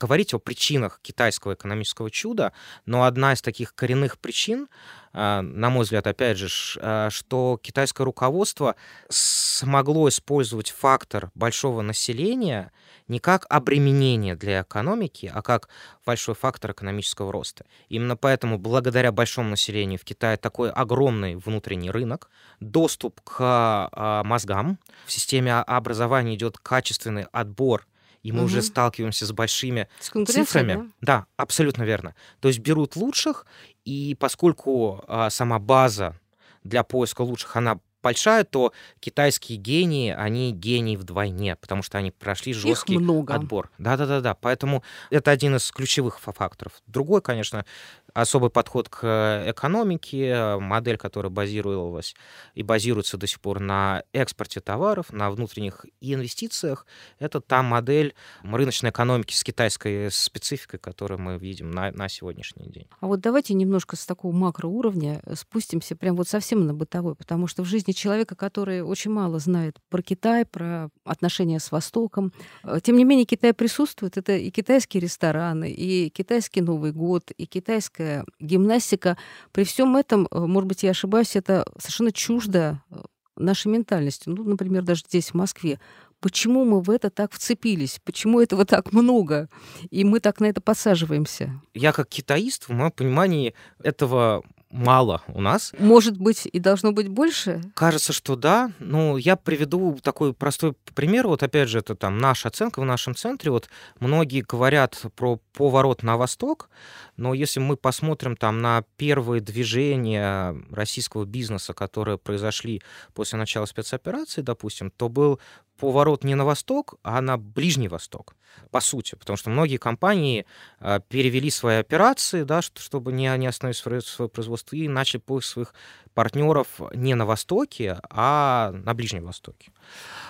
говорить 0.00 0.32
о 0.32 0.38
причинах 0.38 0.98
китайского 1.02 1.54
экономического 1.54 2.10
чуда, 2.10 2.52
но 2.86 3.04
одна 3.04 3.34
из 3.34 3.42
таких 3.42 3.74
коренных 3.74 4.18
причин, 4.18 4.68
а, 5.12 5.42
на 5.42 5.68
мой 5.70 5.84
взгляд, 5.84 6.06
опять 6.06 6.38
же, 6.38 6.48
а, 6.80 7.10
что 7.10 7.60
китайское 7.62 8.04
руководство 8.04 8.76
смогло 9.08 10.08
использовать 10.08 10.70
фактор 10.70 11.30
большого 11.34 11.82
населения 11.82 12.72
не 13.08 13.18
как 13.18 13.44
обременение 13.50 14.36
для 14.36 14.62
экономики, 14.62 15.30
а 15.34 15.42
как 15.42 15.68
большой 16.06 16.36
фактор 16.36 16.70
экономического 16.70 17.32
роста. 17.32 17.66
Именно 17.88 18.16
поэтому, 18.16 18.56
благодаря 18.56 19.10
большому 19.10 19.50
населению 19.50 19.98
в 19.98 20.04
Китае 20.04 20.36
такой 20.36 20.70
огромный 20.70 21.34
внутренний 21.34 21.90
рынок, 21.90 22.30
доступ 22.60 23.20
к 23.22 23.36
а, 23.40 24.22
мозгам, 24.24 24.78
в 25.06 25.12
системе 25.12 25.56
образования 25.56 26.36
идет 26.36 26.58
качественный 26.58 27.24
отбор 27.32 27.84
и 28.22 28.32
мы 28.32 28.44
уже 28.44 28.58
Мгм. 28.58 28.64
сталкиваемся 28.66 29.26
с 29.26 29.32
большими 29.32 29.88
С 29.98 30.10
цифрами. 30.26 30.90
Да? 31.00 31.26
абсолютно 31.36 31.82
верно. 31.84 32.14
То 32.40 32.48
есть 32.48 32.60
берут 32.60 32.96
лучших, 32.96 33.46
и 33.84 34.16
поскольку 34.18 35.02
а, 35.08 35.30
сама 35.30 35.58
база 35.58 36.16
для 36.64 36.82
поиска 36.84 37.22
лучших, 37.22 37.56
она 37.56 37.78
большая, 38.02 38.44
то 38.44 38.72
китайские 38.98 39.58
гении, 39.58 40.10
они 40.10 40.52
гении 40.52 40.96
вдвойне, 40.96 41.56
потому 41.56 41.82
что 41.82 41.98
они 41.98 42.10
прошли 42.10 42.54
жесткий 42.54 42.96
много. 42.96 43.34
отбор. 43.34 43.70
Да-да-да-да. 43.76 44.34
Поэтому 44.34 44.82
это 45.10 45.30
один 45.30 45.56
из 45.56 45.70
ключевых 45.70 46.18
фа- 46.18 46.32
факторов. 46.32 46.72
Другой, 46.86 47.20
конечно, 47.20 47.66
особый 48.14 48.50
подход 48.50 48.88
к 48.88 49.44
экономике, 49.46 50.56
модель, 50.58 50.96
которая 50.96 51.30
базировалась 51.30 52.14
и 52.54 52.62
базируется 52.62 53.16
до 53.16 53.26
сих 53.26 53.40
пор 53.40 53.60
на 53.60 54.02
экспорте 54.12 54.60
товаров, 54.60 55.12
на 55.12 55.30
внутренних 55.30 55.86
инвестициях. 56.00 56.86
Это 57.18 57.40
та 57.40 57.62
модель 57.62 58.14
рыночной 58.42 58.90
экономики 58.90 59.34
с 59.34 59.44
китайской 59.44 60.10
спецификой, 60.10 60.78
которую 60.78 61.20
мы 61.20 61.38
видим 61.38 61.70
на, 61.70 61.90
на 61.92 62.08
сегодняшний 62.08 62.66
день. 62.66 62.88
А 63.00 63.06
вот 63.06 63.20
давайте 63.20 63.54
немножко 63.54 63.96
с 63.96 64.06
такого 64.06 64.32
макроуровня 64.32 65.22
спустимся 65.34 65.96
прям 65.96 66.16
вот 66.16 66.28
совсем 66.28 66.66
на 66.66 66.74
бытовой, 66.74 67.14
потому 67.14 67.46
что 67.46 67.62
в 67.62 67.66
жизни 67.66 67.92
человека, 67.92 68.34
который 68.34 68.82
очень 68.82 69.10
мало 69.10 69.38
знает 69.38 69.78
про 69.88 70.02
Китай, 70.02 70.44
про 70.44 70.90
отношения 71.04 71.60
с 71.60 71.70
Востоком, 71.70 72.32
э, 72.64 72.80
тем 72.82 72.96
не 72.96 73.04
менее 73.04 73.26
Китай 73.26 73.52
присутствует. 73.54 74.16
Это 74.16 74.36
и 74.36 74.50
китайские 74.50 75.00
рестораны, 75.02 75.70
и 75.70 76.10
китайский 76.10 76.60
Новый 76.60 76.92
год, 76.92 77.30
и 77.36 77.46
китайская 77.46 77.99
классическая 78.00 78.24
гимнастика. 78.40 79.16
При 79.52 79.64
всем 79.64 79.96
этом, 79.96 80.26
э, 80.30 80.38
может 80.38 80.68
быть, 80.68 80.82
я 80.82 80.90
ошибаюсь, 80.90 81.36
это 81.36 81.64
совершенно 81.78 82.12
чуждо 82.12 82.82
э, 82.90 82.96
нашей 83.36 83.68
ментальности. 83.68 84.28
Ну, 84.28 84.44
например, 84.44 84.82
даже 84.82 85.02
здесь, 85.06 85.30
в 85.30 85.34
Москве. 85.34 85.78
Почему 86.20 86.64
мы 86.64 86.82
в 86.82 86.90
это 86.90 87.08
так 87.08 87.32
вцепились? 87.32 88.00
Почему 88.04 88.40
этого 88.40 88.64
так 88.66 88.92
много? 88.92 89.48
И 89.90 90.04
мы 90.04 90.20
так 90.20 90.40
на 90.40 90.46
это 90.46 90.60
подсаживаемся. 90.60 91.60
Я 91.72 91.92
как 91.92 92.08
китаист, 92.08 92.64
в 92.64 92.70
моем 92.70 92.90
понимании, 92.90 93.54
этого 93.82 94.42
мало 94.70 95.22
у 95.28 95.40
нас. 95.40 95.72
Может 95.78 96.16
быть, 96.16 96.48
и 96.50 96.58
должно 96.58 96.92
быть 96.92 97.08
больше? 97.08 97.60
Кажется, 97.74 98.12
что 98.12 98.36
да. 98.36 98.72
Ну, 98.78 99.16
я 99.16 99.36
приведу 99.36 99.98
такой 100.02 100.32
простой 100.32 100.74
пример. 100.94 101.26
Вот 101.26 101.42
опять 101.42 101.68
же, 101.68 101.78
это 101.78 101.94
там 101.94 102.18
наша 102.18 102.48
оценка 102.48 102.80
в 102.80 102.84
нашем 102.84 103.14
центре. 103.14 103.50
Вот 103.50 103.68
многие 103.98 104.42
говорят 104.42 105.02
про 105.16 105.40
поворот 105.52 106.02
на 106.02 106.16
восток, 106.16 106.70
но 107.16 107.34
если 107.34 107.60
мы 107.60 107.76
посмотрим 107.76 108.36
там 108.36 108.60
на 108.60 108.84
первые 108.96 109.40
движения 109.40 110.56
российского 110.70 111.24
бизнеса, 111.24 111.74
которые 111.74 112.16
произошли 112.18 112.80
после 113.12 113.38
начала 113.38 113.66
спецоперации, 113.66 114.40
допустим, 114.40 114.90
то 114.90 115.08
был 115.08 115.40
поворот 115.80 116.24
не 116.24 116.34
на 116.34 116.44
восток, 116.44 116.94
а 117.02 117.20
на 117.20 117.38
Ближний 117.38 117.88
Восток, 117.88 118.34
по 118.70 118.80
сути. 118.80 119.14
Потому 119.14 119.36
что 119.36 119.50
многие 119.50 119.78
компании 119.78 120.46
э, 120.80 121.00
перевели 121.08 121.50
свои 121.50 121.76
операции, 121.76 122.44
да, 122.44 122.62
чтобы 122.62 123.12
не, 123.12 123.36
не 123.38 123.46
остановить 123.46 123.78
свое 123.78 124.28
производство, 124.28 124.76
и 124.76 124.88
начали 124.88 125.20
поиск 125.20 125.48
своих 125.48 125.74
партнеров 126.14 126.80
не 126.94 127.14
на 127.14 127.26
Востоке, 127.26 127.98
а 128.10 128.72
на 128.72 128.94
Ближнем 128.94 129.24
Востоке. 129.24 129.72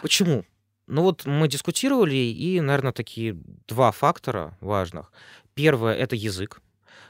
Почему? 0.02 0.44
Ну 0.86 1.02
вот 1.02 1.26
мы 1.26 1.48
дискутировали, 1.48 2.14
и, 2.14 2.60
наверное, 2.60 2.92
такие 2.92 3.36
два 3.68 3.92
фактора 3.92 4.56
важных. 4.60 5.12
Первое— 5.54 5.94
это 5.96 6.16
язык. 6.16 6.60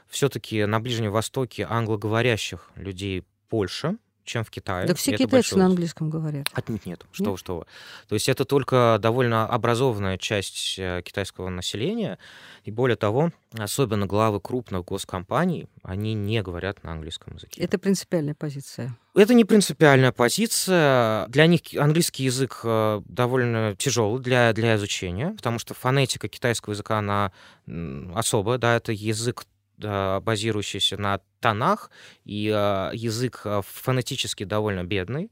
Все-таки 0.07 0.65
на 0.65 0.79
Ближнем 0.79 1.11
Востоке 1.11 1.65
англоговорящих 1.69 2.69
людей 2.75 3.23
больше, 3.49 3.97
чем 4.23 4.43
в 4.43 4.49
Китае. 4.49 4.87
Да 4.87 4.93
все 4.93 5.15
китайцы 5.15 5.57
на 5.57 5.65
английском 5.65 6.09
говорят. 6.09 6.47
Отнюдь 6.53 6.85
нет. 6.85 7.05
Что 7.11 7.31
нет? 7.31 7.39
что. 7.39 7.65
То 8.07 8.15
есть 8.15 8.29
это 8.29 8.45
только 8.45 8.97
довольно 9.01 9.47
образованная 9.47 10.17
часть 10.17 10.75
э, 10.77 11.01
китайского 11.03 11.49
населения. 11.49 12.17
И 12.63 12.71
более 12.71 12.95
того, 12.95 13.31
особенно 13.57 14.05
главы 14.05 14.39
крупных 14.39 14.85
госкомпаний, 14.85 15.67
они 15.83 16.13
не 16.13 16.41
говорят 16.41 16.83
на 16.83 16.91
английском 16.91 17.35
языке. 17.35 17.61
Это 17.61 17.79
принципиальная 17.79 18.35
позиция. 18.35 18.95
Это 19.13 19.33
не 19.33 19.43
принципиальная 19.43 20.11
позиция. 20.11 21.27
Для 21.27 21.47
них 21.47 21.61
английский 21.77 22.23
язык 22.23 22.61
э, 22.63 23.01
довольно 23.05 23.75
тяжелый 23.77 24.21
для, 24.21 24.53
для 24.53 24.75
изучения, 24.75 25.31
потому 25.31 25.59
что 25.59 25.73
фонетика 25.73 26.27
китайского 26.27 26.73
языка, 26.73 26.99
она 26.99 27.31
особая, 28.15 28.57
да, 28.57 28.75
это 28.75 28.91
язык 28.91 29.45
базирующийся 29.81 30.97
на 30.97 31.19
тонах, 31.41 31.91
и 32.23 32.49
а, 32.53 32.91
язык 32.93 33.41
а, 33.43 33.61
фонетически 33.61 34.45
довольно 34.45 34.85
бедный. 34.85 35.29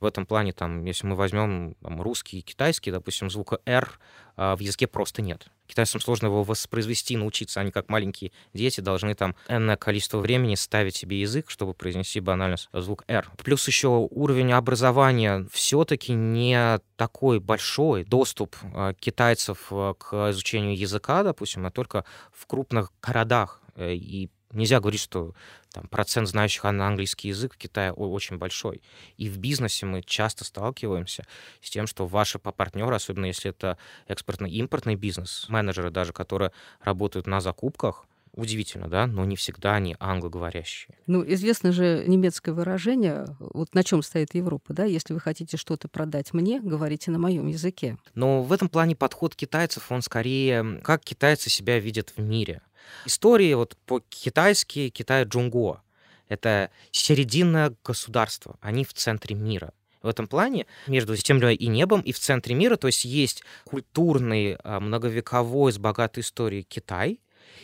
В 0.00 0.04
этом 0.04 0.26
плане, 0.26 0.52
там, 0.52 0.84
если 0.84 1.06
мы 1.06 1.14
возьмем 1.14 1.76
там, 1.80 2.02
русский 2.02 2.40
и 2.40 2.42
китайский, 2.42 2.90
допустим, 2.90 3.30
звука 3.30 3.60
«р» 3.64 3.98
в 4.36 4.58
языке 4.58 4.86
просто 4.86 5.22
нет. 5.22 5.46
Китайцам 5.66 6.00
сложно 6.00 6.26
его 6.26 6.42
воспроизвести, 6.42 7.16
научиться. 7.16 7.60
Они, 7.60 7.70
как 7.70 7.88
маленькие 7.88 8.32
дети, 8.52 8.80
должны 8.80 9.14
там 9.14 9.36
энное 9.46 9.76
количество 9.76 10.18
времени 10.18 10.56
ставить 10.56 10.96
себе 10.96 11.20
язык, 11.20 11.50
чтобы 11.50 11.72
произнести 11.72 12.18
банально 12.18 12.56
звук 12.72 13.04
«р». 13.06 13.30
Плюс 13.44 13.66
еще 13.68 13.88
уровень 14.10 14.52
образования 14.52 15.46
все-таки 15.52 16.14
не 16.14 16.80
такой 16.96 17.40
большой. 17.40 18.04
Доступ 18.04 18.56
китайцев 18.98 19.68
к 19.68 20.30
изучению 20.30 20.76
языка, 20.76 21.22
допустим, 21.22 21.64
а 21.66 21.70
только 21.70 22.04
в 22.32 22.46
крупных 22.46 22.90
городах 23.00 23.61
Э, 23.61 23.61
и 23.76 24.30
нельзя 24.52 24.80
говорить, 24.80 25.00
что 25.00 25.34
там, 25.72 25.86
процент 25.88 26.28
знающих 26.28 26.64
английский 26.64 27.28
язык 27.28 27.54
в 27.54 27.58
Китае 27.58 27.92
очень 27.92 28.38
большой. 28.38 28.82
И 29.16 29.28
в 29.28 29.38
бизнесе 29.38 29.86
мы 29.86 30.02
часто 30.02 30.44
сталкиваемся 30.44 31.24
с 31.60 31.70
тем, 31.70 31.86
что 31.86 32.06
ваши 32.06 32.38
партнеры, 32.38 32.94
особенно 32.94 33.26
если 33.26 33.50
это 33.50 33.78
экспортно-импортный 34.08 34.96
бизнес, 34.96 35.46
менеджеры 35.48 35.90
даже, 35.90 36.12
которые 36.12 36.52
работают 36.82 37.26
на 37.26 37.40
закупках, 37.40 38.06
Удивительно, 38.34 38.88
да, 38.88 39.06
но 39.06 39.26
не 39.26 39.36
всегда 39.36 39.74
они 39.74 39.94
англоговорящие. 40.00 40.96
Ну, 41.06 41.22
известно 41.34 41.70
же 41.70 42.04
немецкое 42.06 42.54
выражение, 42.54 43.26
вот 43.38 43.74
на 43.74 43.84
чем 43.84 44.02
стоит 44.02 44.34
Европа, 44.34 44.72
да, 44.72 44.84
если 44.84 45.12
вы 45.12 45.20
хотите 45.20 45.58
что-то 45.58 45.88
продать 45.88 46.32
мне, 46.32 46.58
говорите 46.58 47.10
на 47.10 47.18
моем 47.18 47.46
языке. 47.46 47.98
Но 48.14 48.42
в 48.42 48.50
этом 48.52 48.70
плане 48.70 48.96
подход 48.96 49.36
китайцев, 49.36 49.92
он 49.92 50.00
скорее, 50.00 50.80
как 50.82 51.04
китайцы 51.04 51.50
себя 51.50 51.78
видят 51.78 52.14
в 52.16 52.22
мире. 52.22 52.62
Истории 53.04 53.54
вот 53.54 53.76
по-китайски 53.86 54.88
Китай 54.88 55.24
Джунго. 55.24 55.82
Это 56.28 56.70
серединное 56.90 57.74
государство, 57.84 58.56
они 58.60 58.84
в 58.84 58.94
центре 58.94 59.34
мира. 59.34 59.72
В 60.02 60.08
этом 60.08 60.26
плане 60.26 60.66
между 60.86 61.14
землей 61.14 61.54
и 61.54 61.68
небом 61.68 62.00
и 62.00 62.12
в 62.12 62.18
центре 62.18 62.54
мира, 62.54 62.76
то 62.76 62.88
есть 62.88 63.04
есть 63.04 63.44
культурный, 63.64 64.56
а, 64.64 64.80
многовековой, 64.80 65.72
с 65.72 65.78
богатой 65.78 66.22
историей 66.22 66.64
Китай, 66.64 67.20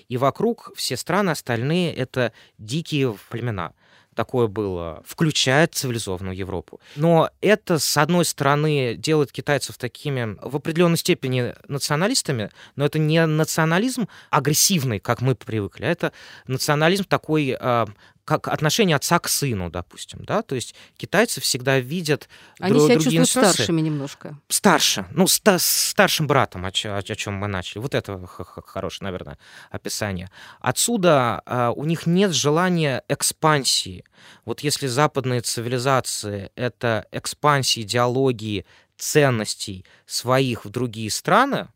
и 0.09 0.17
вокруг 0.17 0.73
все 0.77 0.97
страны 0.97 1.31
остальные— 1.31 1.95
это 1.97 2.33
дикие 2.59 3.17
племена 3.31 3.73
такое 4.19 4.49
было, 4.49 5.05
включая 5.07 5.69
цивилизованную 5.69 6.37
Европу. 6.37 6.81
Но 6.97 7.31
это, 7.41 7.79
с 7.79 7.97
одной 7.97 8.25
стороны, 8.25 8.97
делает 8.97 9.31
китайцев 9.31 9.79
такими 9.79 10.37
в 10.43 10.57
определенной 10.57 10.97
степени 10.97 11.55
националистами, 11.69 12.51
но 12.75 12.85
это 12.85 12.99
не 12.99 13.25
национализм 13.27 14.09
агрессивный, 14.31 14.99
как 14.99 15.21
мы 15.21 15.37
привыкли, 15.37 15.85
а 15.85 15.91
это 15.93 16.13
национализм 16.49 17.05
такой 17.05 17.57
а, 17.61 17.87
как 18.29 18.47
отношение 18.49 18.95
отца 18.95 19.19
к 19.19 19.27
сыну, 19.27 19.71
допустим, 19.71 20.23
да, 20.27 20.43
то 20.43 20.55
есть 20.55 20.75
китайцы 20.99 21.41
всегда 21.41 21.81
видят 21.81 22.29
Они 22.61 22.75
друг, 22.75 22.85
себя 22.85 22.95
чувствуют 22.97 23.21
инстанции. 23.21 23.53
старшими 23.55 23.81
немножко. 23.81 24.39
Старше, 24.49 25.07
ну, 25.13 25.27
ста 25.27 25.59
старшим 25.59 26.27
братом, 26.27 26.67
о, 26.67 26.69
о, 26.69 26.99
о 26.99 27.03
чем 27.03 27.35
мы 27.35 27.49
начали. 27.49 27.79
Вот 27.79 27.95
это 27.95 28.21
хорошее, 28.27 29.07
наверное, 29.07 29.39
описание. 29.71 30.31
Отсюда 30.61 31.43
э, 31.47 31.73
у 31.75 31.87
них 31.87 32.05
нет 32.05 32.33
желания 32.33 33.03
экспансии. 33.09 34.05
Вот 34.45 34.61
если 34.61 34.89
западные 34.89 35.41
цивилизации— 35.41 36.51
это 36.55 37.07
экспансия 37.11 37.81
идеологии, 37.81 38.67
ценностей 38.99 39.87
своих 40.05 40.67
в 40.67 40.69
другие 40.69 41.11
страны, 41.11 41.69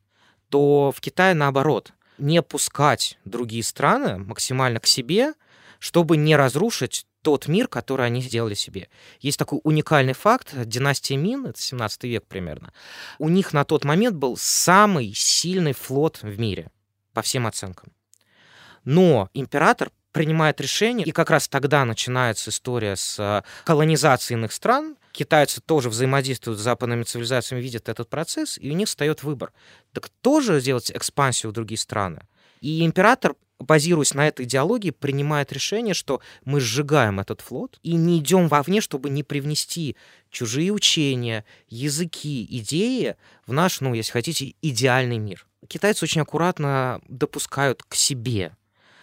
то 0.51 0.93
в 0.95 1.01
Китае 1.01 1.33
наоборот. 1.33 1.95
Не 2.19 2.43
пускать 2.43 3.19
другие 3.25 3.62
страны 3.62 4.19
максимально 4.19 4.81
к 4.81 4.87
себе— 4.87 5.33
чтобы 5.83 6.16
не 6.16 6.37
разрушить 6.37 7.07
тот 7.23 7.49
мир, 7.49 7.66
который 7.66 8.07
они 8.07 8.23
сделали 8.23 8.55
себе. 8.55 8.88
Есть 9.18 9.37
такой 9.37 9.59
уникальный 9.64 10.12
факт. 10.12 10.55
Династия 10.55 11.16
Мин, 11.16 11.45
это 11.45 11.61
17 11.61 12.05
век 12.05 12.25
примерно, 12.29 12.73
у 13.18 13.29
них 13.29 13.53
на 13.53 13.64
тот 13.64 13.85
момент 13.85 14.14
был 14.14 14.37
самый 14.37 15.12
сильный 15.12 15.73
флот 15.73 16.21
в 16.23 16.38
мире, 16.38 16.71
по 17.12 17.21
всем 17.23 17.49
оценкам. 17.49 17.92
Но 18.85 19.29
император 19.35 19.90
принимает 20.12 20.61
решение, 20.61 21.05
и 21.05 21.11
как 21.11 21.31
раз 21.31 21.49
тогда 21.49 21.85
начинается 21.85 22.51
история 22.51 22.95
с 22.95 23.18
э, 23.18 23.42
колонизацией 23.64 24.38
иных 24.38 24.53
стран. 24.53 24.97
Китайцы 25.11 25.61
тоже 25.61 25.88
взаимодействуют 25.88 26.61
с 26.61 26.62
западными 26.62 27.03
цивилизациями, 27.03 27.61
видят 27.61 27.88
этот 27.88 28.09
процесс, 28.09 28.57
и 28.57 28.71
у 28.71 28.75
них 28.75 28.87
встает 28.87 29.25
выбор. 29.25 29.53
Так 29.92 30.11
тоже 30.21 30.61
сделать 30.61 30.92
экспансию 30.92 31.51
в 31.51 31.55
другие 31.55 31.79
страны? 31.79 32.29
И 32.61 32.85
император 32.85 33.35
базируясь 33.62 34.14
на 34.14 34.29
этой 34.29 34.44
идеологии, 34.44 34.90
принимает 34.90 35.53
решение, 35.53 35.94
что 35.94 36.20
мы 36.44 36.61
сжигаем 36.61 37.20
этот 37.20 37.40
флот 37.40 37.79
и 37.83 37.94
не 37.94 38.18
идем 38.18 38.48
вовне, 38.48 38.81
чтобы 38.81 39.11
не 39.11 39.22
привнести 39.22 39.96
чужие 40.31 40.72
учения, 40.72 41.44
языки, 41.68 42.46
идеи 42.51 43.16
в 43.46 43.53
наш, 43.53 43.81
ну, 43.81 43.94
если 43.94 44.12
хотите, 44.12 44.55
идеальный 44.62 45.18
мир. 45.18 45.46
Китайцы 45.68 46.05
очень 46.05 46.20
аккуратно 46.22 47.01
допускают 47.09 47.83
к 47.83 47.94
себе 47.94 48.57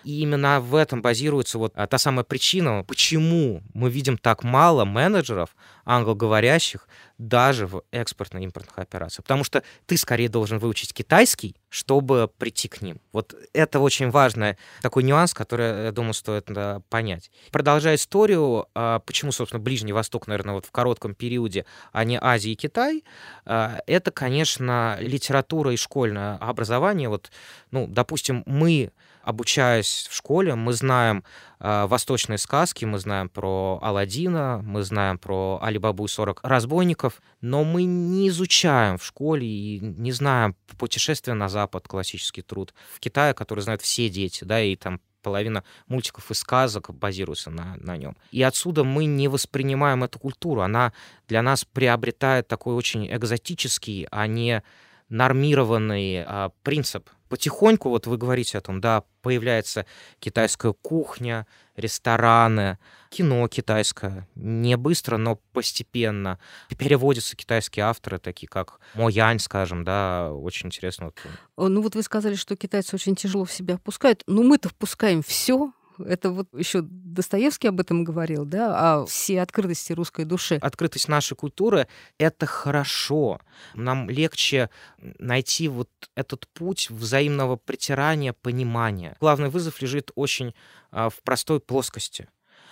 и 0.09 0.21
именно 0.21 0.59
в 0.59 0.73
этом 0.73 1.03
базируется 1.03 1.59
вот 1.59 1.73
а, 1.75 1.85
та 1.85 1.99
самая 1.99 2.23
причина, 2.23 2.83
почему 2.83 3.61
мы 3.75 3.91
видим 3.91 4.17
так 4.17 4.43
мало 4.43 4.83
менеджеров 4.83 5.55
англоговорящих 5.85 6.87
даже 7.19 7.67
в 7.67 7.83
экспортно-импортных 7.91 8.79
операциях. 8.79 9.25
Потому 9.25 9.43
что 9.43 9.61
ты 9.85 9.97
скорее 9.97 10.29
должен 10.29 10.57
выучить 10.57 10.93
китайский, 10.93 11.55
чтобы 11.69 12.31
прийти 12.39 12.67
к 12.67 12.81
ним. 12.81 12.99
Вот 13.11 13.35
это 13.53 13.79
очень 13.79 14.09
важный 14.09 14.57
такой 14.81 15.03
нюанс, 15.03 15.35
который, 15.35 15.85
я 15.85 15.91
думаю, 15.91 16.13
стоит 16.13 16.49
понять. 16.89 17.29
Продолжая 17.51 17.95
историю, 17.95 18.67
а, 18.73 18.99
почему, 18.99 19.31
собственно, 19.31 19.61
Ближний 19.61 19.93
Восток, 19.93 20.25
наверное, 20.25 20.55
вот 20.55 20.65
в 20.65 20.71
коротком 20.71 21.13
периоде, 21.13 21.65
а 21.91 22.03
не 22.03 22.17
Азия 22.19 22.53
и 22.53 22.55
Китай, 22.55 23.03
а, 23.45 23.79
это, 23.85 24.09
конечно, 24.09 24.97
литература 24.99 25.71
и 25.71 25.77
школьное 25.77 26.37
образование. 26.37 27.09
Вот, 27.09 27.31
ну, 27.69 27.85
допустим, 27.85 28.41
мы 28.47 28.91
обучаясь 29.23 30.07
в 30.09 30.15
школе, 30.15 30.55
мы 30.55 30.73
знаем 30.73 31.23
э, 31.59 31.85
восточные 31.87 32.37
сказки, 32.37 32.85
мы 32.85 32.99
знаем 32.99 33.29
про 33.29 33.79
Аладдина, 33.81 34.61
мы 34.63 34.83
знаем 34.83 35.17
про 35.17 35.59
Алибабу 35.61 36.05
и 36.05 36.07
40 36.07 36.41
разбойников, 36.43 37.21
но 37.41 37.63
мы 37.63 37.83
не 37.83 38.29
изучаем 38.29 38.97
в 38.97 39.05
школе 39.05 39.47
и 39.47 39.79
не 39.79 40.11
знаем 40.11 40.55
путешествия 40.77 41.33
на 41.33 41.49
Запад, 41.49 41.87
классический 41.87 42.41
труд 42.41 42.73
в 42.93 42.99
Китае, 42.99 43.33
который 43.33 43.61
знают 43.61 43.81
все 43.81 44.09
дети, 44.09 44.43
да, 44.43 44.61
и 44.61 44.75
там 44.75 44.99
половина 45.21 45.63
мультиков 45.87 46.31
и 46.31 46.33
сказок 46.33 46.93
базируется 46.93 47.49
на, 47.51 47.75
на 47.77 47.97
нем. 47.97 48.15
И 48.31 48.41
отсюда 48.41 48.83
мы 48.83 49.05
не 49.05 49.27
воспринимаем 49.27 50.03
эту 50.03 50.19
культуру. 50.19 50.61
Она 50.61 50.93
для 51.27 51.41
нас 51.41 51.65
приобретает 51.65 52.47
такой 52.47 52.75
очень 52.75 53.05
экзотический, 53.13 54.07
а 54.11 54.27
не 54.27 54.63
нормированный 55.09 56.23
а, 56.23 56.51
принцип 56.63 57.09
потихоньку, 57.29 57.89
вот 57.89 58.07
вы 58.07 58.17
говорите 58.17 58.57
о 58.57 58.61
том, 58.61 58.81
да, 58.81 59.03
появляется 59.21 59.85
китайская 60.19 60.73
кухня, 60.73 61.47
рестораны, 61.75 62.77
кино 63.09 63.47
китайское. 63.47 64.27
Не 64.35 64.75
быстро, 64.75 65.17
но 65.17 65.37
постепенно. 65.53 66.39
Переводятся 66.77 67.35
китайские 67.35 67.85
авторы, 67.85 68.19
такие 68.19 68.47
как 68.47 68.79
Мо 68.95 69.09
Янь, 69.09 69.39
скажем, 69.39 69.83
да, 69.83 70.31
очень 70.33 70.67
интересно. 70.67 71.13
Ну 71.55 71.81
вот 71.81 71.95
вы 71.95 72.03
сказали, 72.03 72.35
что 72.35 72.55
китайцы 72.55 72.95
очень 72.95 73.15
тяжело 73.15 73.45
в 73.45 73.51
себя 73.51 73.77
впускают. 73.77 74.23
Ну 74.27 74.43
мы-то 74.43 74.69
впускаем 74.69 75.23
все, 75.23 75.71
это 76.05 76.31
вот 76.31 76.47
еще 76.53 76.81
Достоевский 76.81 77.67
об 77.67 77.79
этом 77.79 78.03
говорил, 78.03 78.45
да, 78.45 79.01
о 79.01 79.05
всей 79.05 79.41
открытости 79.41 79.93
русской 79.93 80.25
души. 80.25 80.55
Открытость 80.61 81.07
нашей 81.07 81.35
культуры— 81.35 81.87
это 82.17 82.45
хорошо. 82.45 83.39
Нам 83.73 84.09
легче 84.09 84.69
найти 84.97 85.67
вот 85.67 85.89
этот 86.15 86.47
путь 86.49 86.89
взаимного 86.89 87.55
притирания, 87.55 88.33
понимания. 88.33 89.15
Главный 89.19 89.49
вызов 89.49 89.81
лежит 89.81 90.11
очень 90.15 90.53
а, 90.91 91.09
в 91.09 91.21
простой 91.23 91.59
плоскости. 91.59 92.27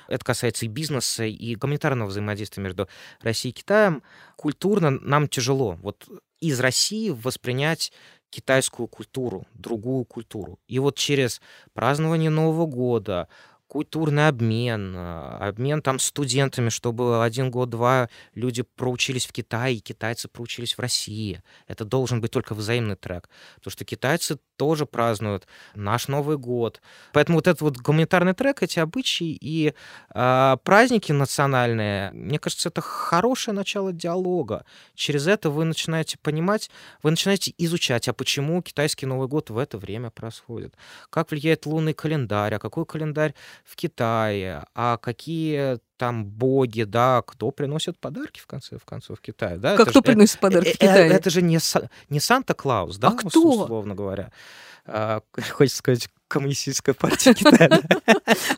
Это 0.08 0.24
касается 0.24 0.66
и 0.66 0.70
бизнеса, 0.70 1.26
и 1.26 1.56
гуманитарного 1.56 2.08
взаимодействия 2.08 2.64
между 2.64 2.88
Россией 3.22 3.52
и 3.52 3.58
Китаем. 3.58 4.02
Культурно 4.38 4.92
нам 4.92 5.28
тяжело. 5.28 5.74
Вот 5.82 6.08
из 6.40 6.60
России 6.60 7.10
воспринять 7.10 7.92
китайскую 8.30 8.88
культуру, 8.88 9.46
другую 9.54 10.06
культуру. 10.06 10.60
И 10.68 10.80
вот 10.80 10.96
через 10.98 11.42
празднование 11.74 12.30
Нового 12.30 12.66
года, 12.66 13.28
культурный 13.68 14.28
обмен, 14.28 14.94
а, 14.96 15.38
обмен 15.50 15.82
там 15.82 16.00
студентами, 16.00 16.70
чтобы 16.70 17.24
один 17.24 17.52
год, 17.52 17.70
два 17.70 18.10
люди 18.34 18.64
проучились 18.64 19.26
в 19.26 19.32
Китае, 19.32 19.76
и 19.76 19.80
китайцы 19.80 20.28
проучились 20.28 20.78
в 20.78 20.80
России. 20.80 21.42
Это 21.68 21.86
должен 21.86 22.22
быть 22.22 22.32
только 22.32 22.56
взаимный 22.56 22.96
трек. 22.96 23.30
Потому 23.56 23.72
что 23.72 23.86
китайцы 23.86 24.40
тоже 24.58 24.86
празднуют 24.86 25.48
наш 25.76 26.08
Новый 26.08 26.38
год. 26.38 26.82
Поэтому 27.14 27.38
вот 27.38 27.48
этот 27.48 27.62
вот 27.62 27.78
гуманитарный 27.78 28.34
трек, 28.34 28.64
эти 28.64 28.80
обычаи 28.80 29.38
и 29.40 29.74
э, 30.14 30.58
праздники 30.64 31.12
национальные, 31.12 32.12
мне 32.12 32.40
кажется, 32.40 32.70
это 32.70 32.82
хорошее 32.82 33.56
начало 33.56 33.94
диалога. 33.94 34.66
Через 34.96 35.28
это 35.28 35.50
вы 35.50 35.66
начинаете 35.66 36.18
понимать, 36.18 36.70
вы 37.04 37.12
начинаете 37.12 37.54
изучать, 37.58 38.08
а 38.08 38.14
почему 38.14 38.62
китайский 38.62 39.06
Новый 39.06 39.28
год 39.28 39.50
в 39.50 39.58
это 39.58 39.78
время 39.78 40.10
происходит. 40.10 40.76
Как 41.10 41.32
влияет 41.32 41.66
лунный 41.66 41.94
календарь, 41.94 42.56
а 42.56 42.60
какой 42.60 42.86
календарь 42.86 43.34
в 43.64 43.76
Китае, 43.76 44.66
а 44.74 44.98
какие 44.98 45.80
там 45.98 46.26
боги, 46.26 46.84
да, 46.84 47.22
кто 47.26 47.52
приносит 47.52 48.00
подарки 48.00 48.40
в 48.40 48.48
конце 48.48 48.78
в 48.78 48.86
концов 48.86 49.18
в 49.20 49.22
Китае, 49.22 49.58
да? 49.58 49.72
Как 49.72 49.88
это 49.88 49.92
кто 49.92 50.00
же, 50.00 50.04
приносит 50.04 50.40
подарки 50.40 50.70
э, 50.70 50.74
в 50.74 50.78
Китае? 50.78 51.06
Это, 51.08 51.16
это 51.16 51.30
же 51.30 51.42
не, 51.42 51.60
не 52.10 52.20
Санта-Клаус, 52.20 52.98
да, 52.98 53.10
а 53.10 53.12
кто? 53.12 53.42
условно 53.42 53.96
говоря. 53.96 54.32
А, 54.86 55.22
хочется 55.52 55.80
сказать, 55.80 56.10
коммунистическая 56.28 56.94
партия 56.94 57.34
Китая. 57.34 57.82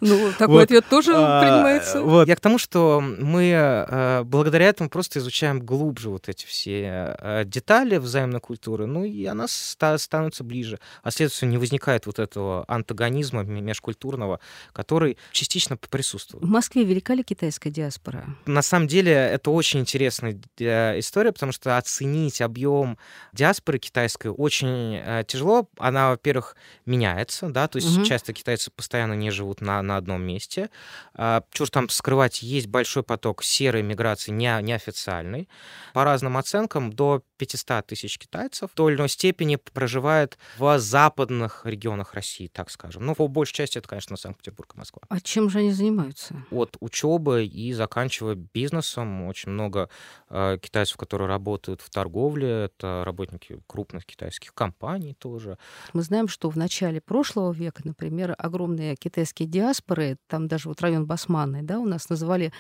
Ну, 0.02 0.32
такой 0.38 0.64
ответ 0.64 0.86
тоже 0.90 1.14
а, 1.16 1.42
принимается. 1.42 2.02
Вот. 2.02 2.28
Я 2.28 2.36
к 2.36 2.40
тому, 2.40 2.58
что 2.58 3.02
мы 3.02 3.52
э, 3.52 4.24
благодаря 4.24 4.68
этому 4.68 4.90
просто 4.90 5.20
изучаем 5.20 5.60
глубже 5.60 6.10
вот 6.10 6.30
эти 6.30 6.46
все 6.46 7.16
э, 7.20 7.44
детали 7.46 7.98
взаимной 7.98 8.40
культуры, 8.40 8.86
ну 8.86 9.04
и 9.04 9.26
она 9.26 9.48
становится 9.48 10.44
ближе. 10.44 10.80
А 11.04 11.12
следовательно, 11.12 11.52
не 11.52 11.58
возникает 11.58 12.06
вот 12.06 12.18
этого 12.18 12.66
антагонизма 12.68 13.44
межкультурного, 13.44 14.40
который 14.74 15.18
частично 15.32 15.78
присутствует. 15.78 16.44
В 16.44 16.48
Москве 16.48 16.84
велика 16.84 17.14
ли 17.14 17.24
китайская 17.30 17.70
диаспора? 17.70 18.26
На 18.46 18.62
самом 18.62 18.88
деле 18.88 19.12
это 19.14 19.52
очень 19.52 19.82
интересная 19.82 20.40
э, 20.60 21.00
история, 21.00 21.32
потому 21.32 21.52
что 21.52 21.78
оценить 21.78 22.42
объем 22.42 22.98
диаспоры 23.34 23.80
китайской 23.80 24.28
очень 24.28 25.00
тяжело. 25.26 25.70
Она, 25.78 26.10
во-первых, 26.12 26.56
меняется, 26.86 27.50
да, 27.50 27.68
то 27.68 27.78
есть 27.78 27.98
угу. 27.98 28.06
часто 28.06 28.34
китайцы 28.34 28.72
постоянно 28.72 29.14
не 29.14 29.32
живут 29.32 29.62
на, 29.62 29.82
на 29.82 29.98
одном 29.98 30.22
месте. 30.22 30.70
А, 31.14 31.44
чего 31.52 31.66
ж 31.66 31.70
там 31.70 31.90
скрывать, 31.90 32.42
есть 32.42 32.68
большой 32.68 33.04
поток 33.04 33.44
серой 33.44 33.84
миграции, 33.84 34.32
не, 34.32 34.62
неофициальной. 34.62 35.48
По 35.94 36.04
разным 36.04 36.38
оценкам, 36.38 36.92
до 36.92 37.24
500 37.38 37.86
тысяч 37.88 38.18
китайцев 38.18 38.72
в 38.72 38.74
той 38.74 38.92
или 38.92 38.98
иной 39.00 39.10
степени 39.10 39.56
проживает 39.56 40.38
в 40.58 40.80
западных 40.80 41.66
регионах 41.66 42.14
России, 42.14 42.48
так 42.48 42.70
скажем. 42.70 43.06
Ну, 43.06 43.16
по 43.16 43.28
большей 43.28 43.54
части 43.54 43.78
это, 43.78 43.88
конечно, 43.88 44.18
Санкт-Петербург 44.18 44.74
и 44.76 44.78
Москва. 44.78 45.02
А 45.10 45.20
чем 45.20 45.50
же 45.50 45.60
они 45.60 45.72
занимаются? 45.72 46.36
От 46.52 46.78
учебы 46.80 47.19
и 47.28 47.74
заканчивая 47.74 48.36
бизнесом. 48.36 49.28
Очень 49.28 49.52
много 49.52 49.90
э, 50.30 50.58
китайцев, 50.62 50.98
которые 50.98 51.28
работают 51.28 51.82
в 51.82 51.90
торговле, 51.90 52.66
это 52.66 53.04
работники 53.06 53.62
крупных 53.68 54.06
китайских 54.06 54.54
компаний 54.54 55.14
тоже. 55.14 55.58
Мы 55.94 56.02
знаем, 56.02 56.28
что 56.28 56.50
в 56.50 56.58
начале 56.58 57.02
прошлого 57.02 57.52
века, 57.52 57.82
например, 57.84 58.36
огромные 58.38 58.96
китайские 58.96 59.48
диаспоры, 59.48 60.18
там 60.28 60.48
даже 60.48 60.70
вот 60.70 60.82
район 60.82 61.06
Басманный, 61.06 61.62
да, 61.62 61.80
у 61.80 61.86
нас 61.86 62.10
называли 62.10 62.52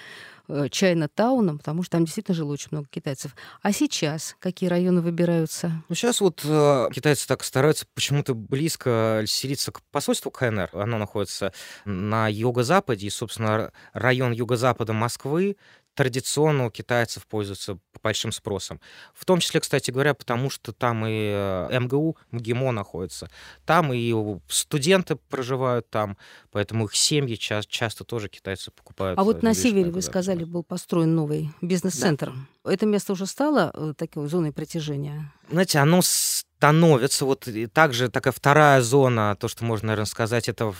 э, 0.47 0.67
Чайна-тауном, 0.69 1.57
потому 1.59 1.83
что 1.83 1.91
там 1.93 2.05
действительно 2.05 2.35
жило 2.35 2.51
очень 2.51 2.69
много 2.71 2.87
китайцев. 2.89 3.35
А 3.61 3.71
сейчас 3.71 4.35
какие 4.39 4.69
районы 4.69 5.01
выбираются? 5.01 5.83
Ну, 5.89 5.95
сейчас 5.95 6.21
вот 6.21 6.41
э, 6.43 6.89
китайцы 6.93 7.27
так 7.27 7.43
стараются 7.43 7.85
почему-то 7.93 8.33
близко 8.33 9.23
селиться 9.25 9.71
к 9.71 9.81
посольству 9.91 10.31
КНР. 10.31 10.69
Оно 10.73 10.97
находится 10.97 11.53
на 11.85 12.27
юго-западе, 12.27 13.07
и, 13.07 13.09
собственно, 13.09 13.71
район 13.93 14.31
юго-запада 14.49 14.93
Москвы 14.93 15.57
традиционно 15.93 16.67
у 16.67 16.71
китайцев 16.71 17.27
пользуются 17.27 17.77
большим 18.01 18.31
спросом. 18.31 18.79
В 19.13 19.25
том 19.25 19.39
числе, 19.39 19.59
кстати 19.59 19.91
говоря, 19.91 20.13
потому 20.13 20.49
что 20.49 20.71
там 20.71 21.05
и 21.05 21.31
э, 21.33 21.79
МГУ, 21.79 22.15
МГИМО 22.31 22.71
находится, 22.71 23.29
там 23.65 23.91
и 23.91 24.15
студенты 24.47 25.17
проживают 25.17 25.89
там, 25.89 26.17
поэтому 26.51 26.85
их 26.85 26.95
семьи 26.95 27.35
ча- 27.35 27.63
часто 27.63 28.05
тоже 28.05 28.29
китайцы 28.29 28.71
покупают. 28.71 29.19
А 29.19 29.23
вот 29.23 29.43
на 29.43 29.53
севере, 29.53 29.91
вы 29.91 30.01
сказали, 30.01 30.45
был 30.45 30.63
построен 30.63 31.15
новый 31.15 31.49
бизнес-центр. 31.61 32.31
Да. 32.63 32.71
Это 32.71 32.85
место 32.85 33.11
уже 33.11 33.25
стало 33.25 33.71
э, 33.73 33.93
такой 33.97 34.27
зоной 34.29 34.53
притяжения? 34.53 35.33
Знаете, 35.51 35.79
оно 35.79 35.99
становится, 36.01 37.25
вот 37.25 37.45
также 37.73 38.09
такая 38.09 38.31
вторая 38.31 38.81
зона, 38.81 39.35
то, 39.37 39.49
что 39.49 39.65
можно, 39.65 39.87
наверное, 39.87 40.05
сказать, 40.05 40.47
это 40.47 40.73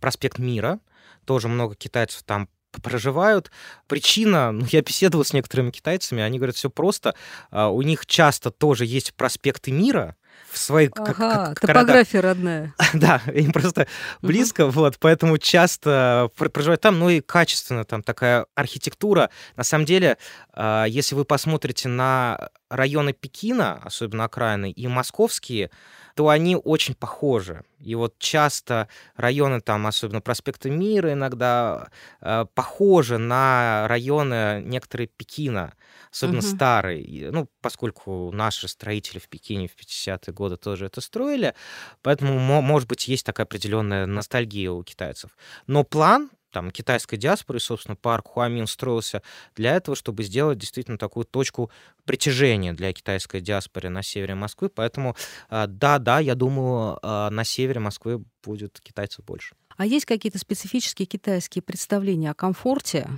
проспект 0.00 0.38
Мира, 0.38 0.80
тоже 1.24 1.46
много 1.46 1.76
китайцев 1.76 2.24
там 2.24 2.48
проживают. 2.80 3.50
Причина, 3.86 4.52
ну, 4.52 4.66
я 4.70 4.82
беседовал 4.82 5.24
с 5.24 5.32
некоторыми 5.32 5.70
китайцами, 5.70 6.22
они 6.22 6.38
говорят, 6.38 6.56
все 6.56 6.70
просто. 6.70 7.14
А, 7.50 7.68
у 7.68 7.82
них 7.82 8.06
часто 8.06 8.50
тоже 8.50 8.86
есть 8.86 9.14
проспекты 9.14 9.72
мира, 9.72 10.16
в 10.50 10.58
своих 10.58 10.90
ага, 10.96 11.54
топография 11.60 12.20
родная. 12.20 12.74
да, 12.94 13.20
им 13.32 13.52
просто 13.52 13.86
близко, 14.22 14.62
uh-huh. 14.62 14.70
вот, 14.70 14.98
поэтому 15.00 15.38
часто 15.38 16.30
проживают 16.36 16.80
там, 16.80 16.98
ну 16.98 17.10
и 17.10 17.20
качественно 17.20 17.84
там 17.84 18.02
такая 18.02 18.46
архитектура. 18.54 19.30
На 19.56 19.64
самом 19.64 19.84
деле, 19.84 20.16
а, 20.52 20.84
если 20.84 21.14
вы 21.14 21.24
посмотрите 21.24 21.88
на 21.88 22.50
районы 22.70 23.12
Пекина, 23.12 23.80
особенно 23.82 24.24
окраины, 24.24 24.70
и 24.70 24.86
московские, 24.86 25.70
то 26.14 26.28
они 26.28 26.56
очень 26.56 26.94
похожи. 26.94 27.64
И 27.80 27.94
вот 27.94 28.18
часто 28.18 28.88
районы 29.16 29.60
там, 29.60 29.86
особенно 29.86 30.20
проспекта 30.20 30.70
Мира, 30.70 31.12
иногда 31.12 31.88
э, 32.20 32.46
похожи 32.54 33.18
на 33.18 33.86
районы 33.88 34.62
некоторые 34.64 35.08
Пекина, 35.08 35.74
особенно 36.10 36.38
угу. 36.38 36.46
старые. 36.46 37.30
Ну, 37.30 37.48
поскольку 37.60 38.30
наши 38.32 38.68
строители 38.68 39.18
в 39.18 39.28
Пекине 39.28 39.68
в 39.68 39.76
50-е 39.76 40.32
годы 40.32 40.56
тоже 40.56 40.86
это 40.86 41.00
строили, 41.00 41.54
поэтому, 42.02 42.38
может 42.38 42.88
быть, 42.88 43.08
есть 43.08 43.26
такая 43.26 43.44
определенная 43.44 44.06
ностальгия 44.06 44.70
у 44.70 44.82
китайцев. 44.82 45.36
Но 45.66 45.84
план 45.84 46.30
там, 46.54 46.70
китайской 46.70 47.16
диаспоры, 47.16 47.58
собственно, 47.58 47.96
парк 47.96 48.28
Хуамин 48.28 48.68
строился 48.68 49.22
для 49.56 49.74
этого, 49.74 49.96
чтобы 49.96 50.22
сделать 50.22 50.56
действительно 50.56 50.98
такую 50.98 51.24
точку 51.24 51.68
притяжения 52.04 52.72
для 52.72 52.92
китайской 52.92 53.40
диаспоры 53.40 53.88
на 53.88 54.04
севере 54.04 54.36
Москвы. 54.36 54.68
Поэтому, 54.68 55.16
а, 55.50 55.66
да, 55.66 55.98
да, 55.98 56.20
я 56.20 56.36
думаю, 56.36 57.00
а, 57.02 57.28
на 57.30 57.42
севере 57.42 57.80
Москвы 57.80 58.22
будет 58.44 58.78
китайцев 58.80 59.24
больше. 59.24 59.56
А 59.76 59.84
есть 59.84 60.06
какие-то 60.06 60.38
специфические 60.38 61.06
китайские 61.06 61.62
представления 61.62 62.30
о 62.30 62.34
комфорте, 62.34 63.08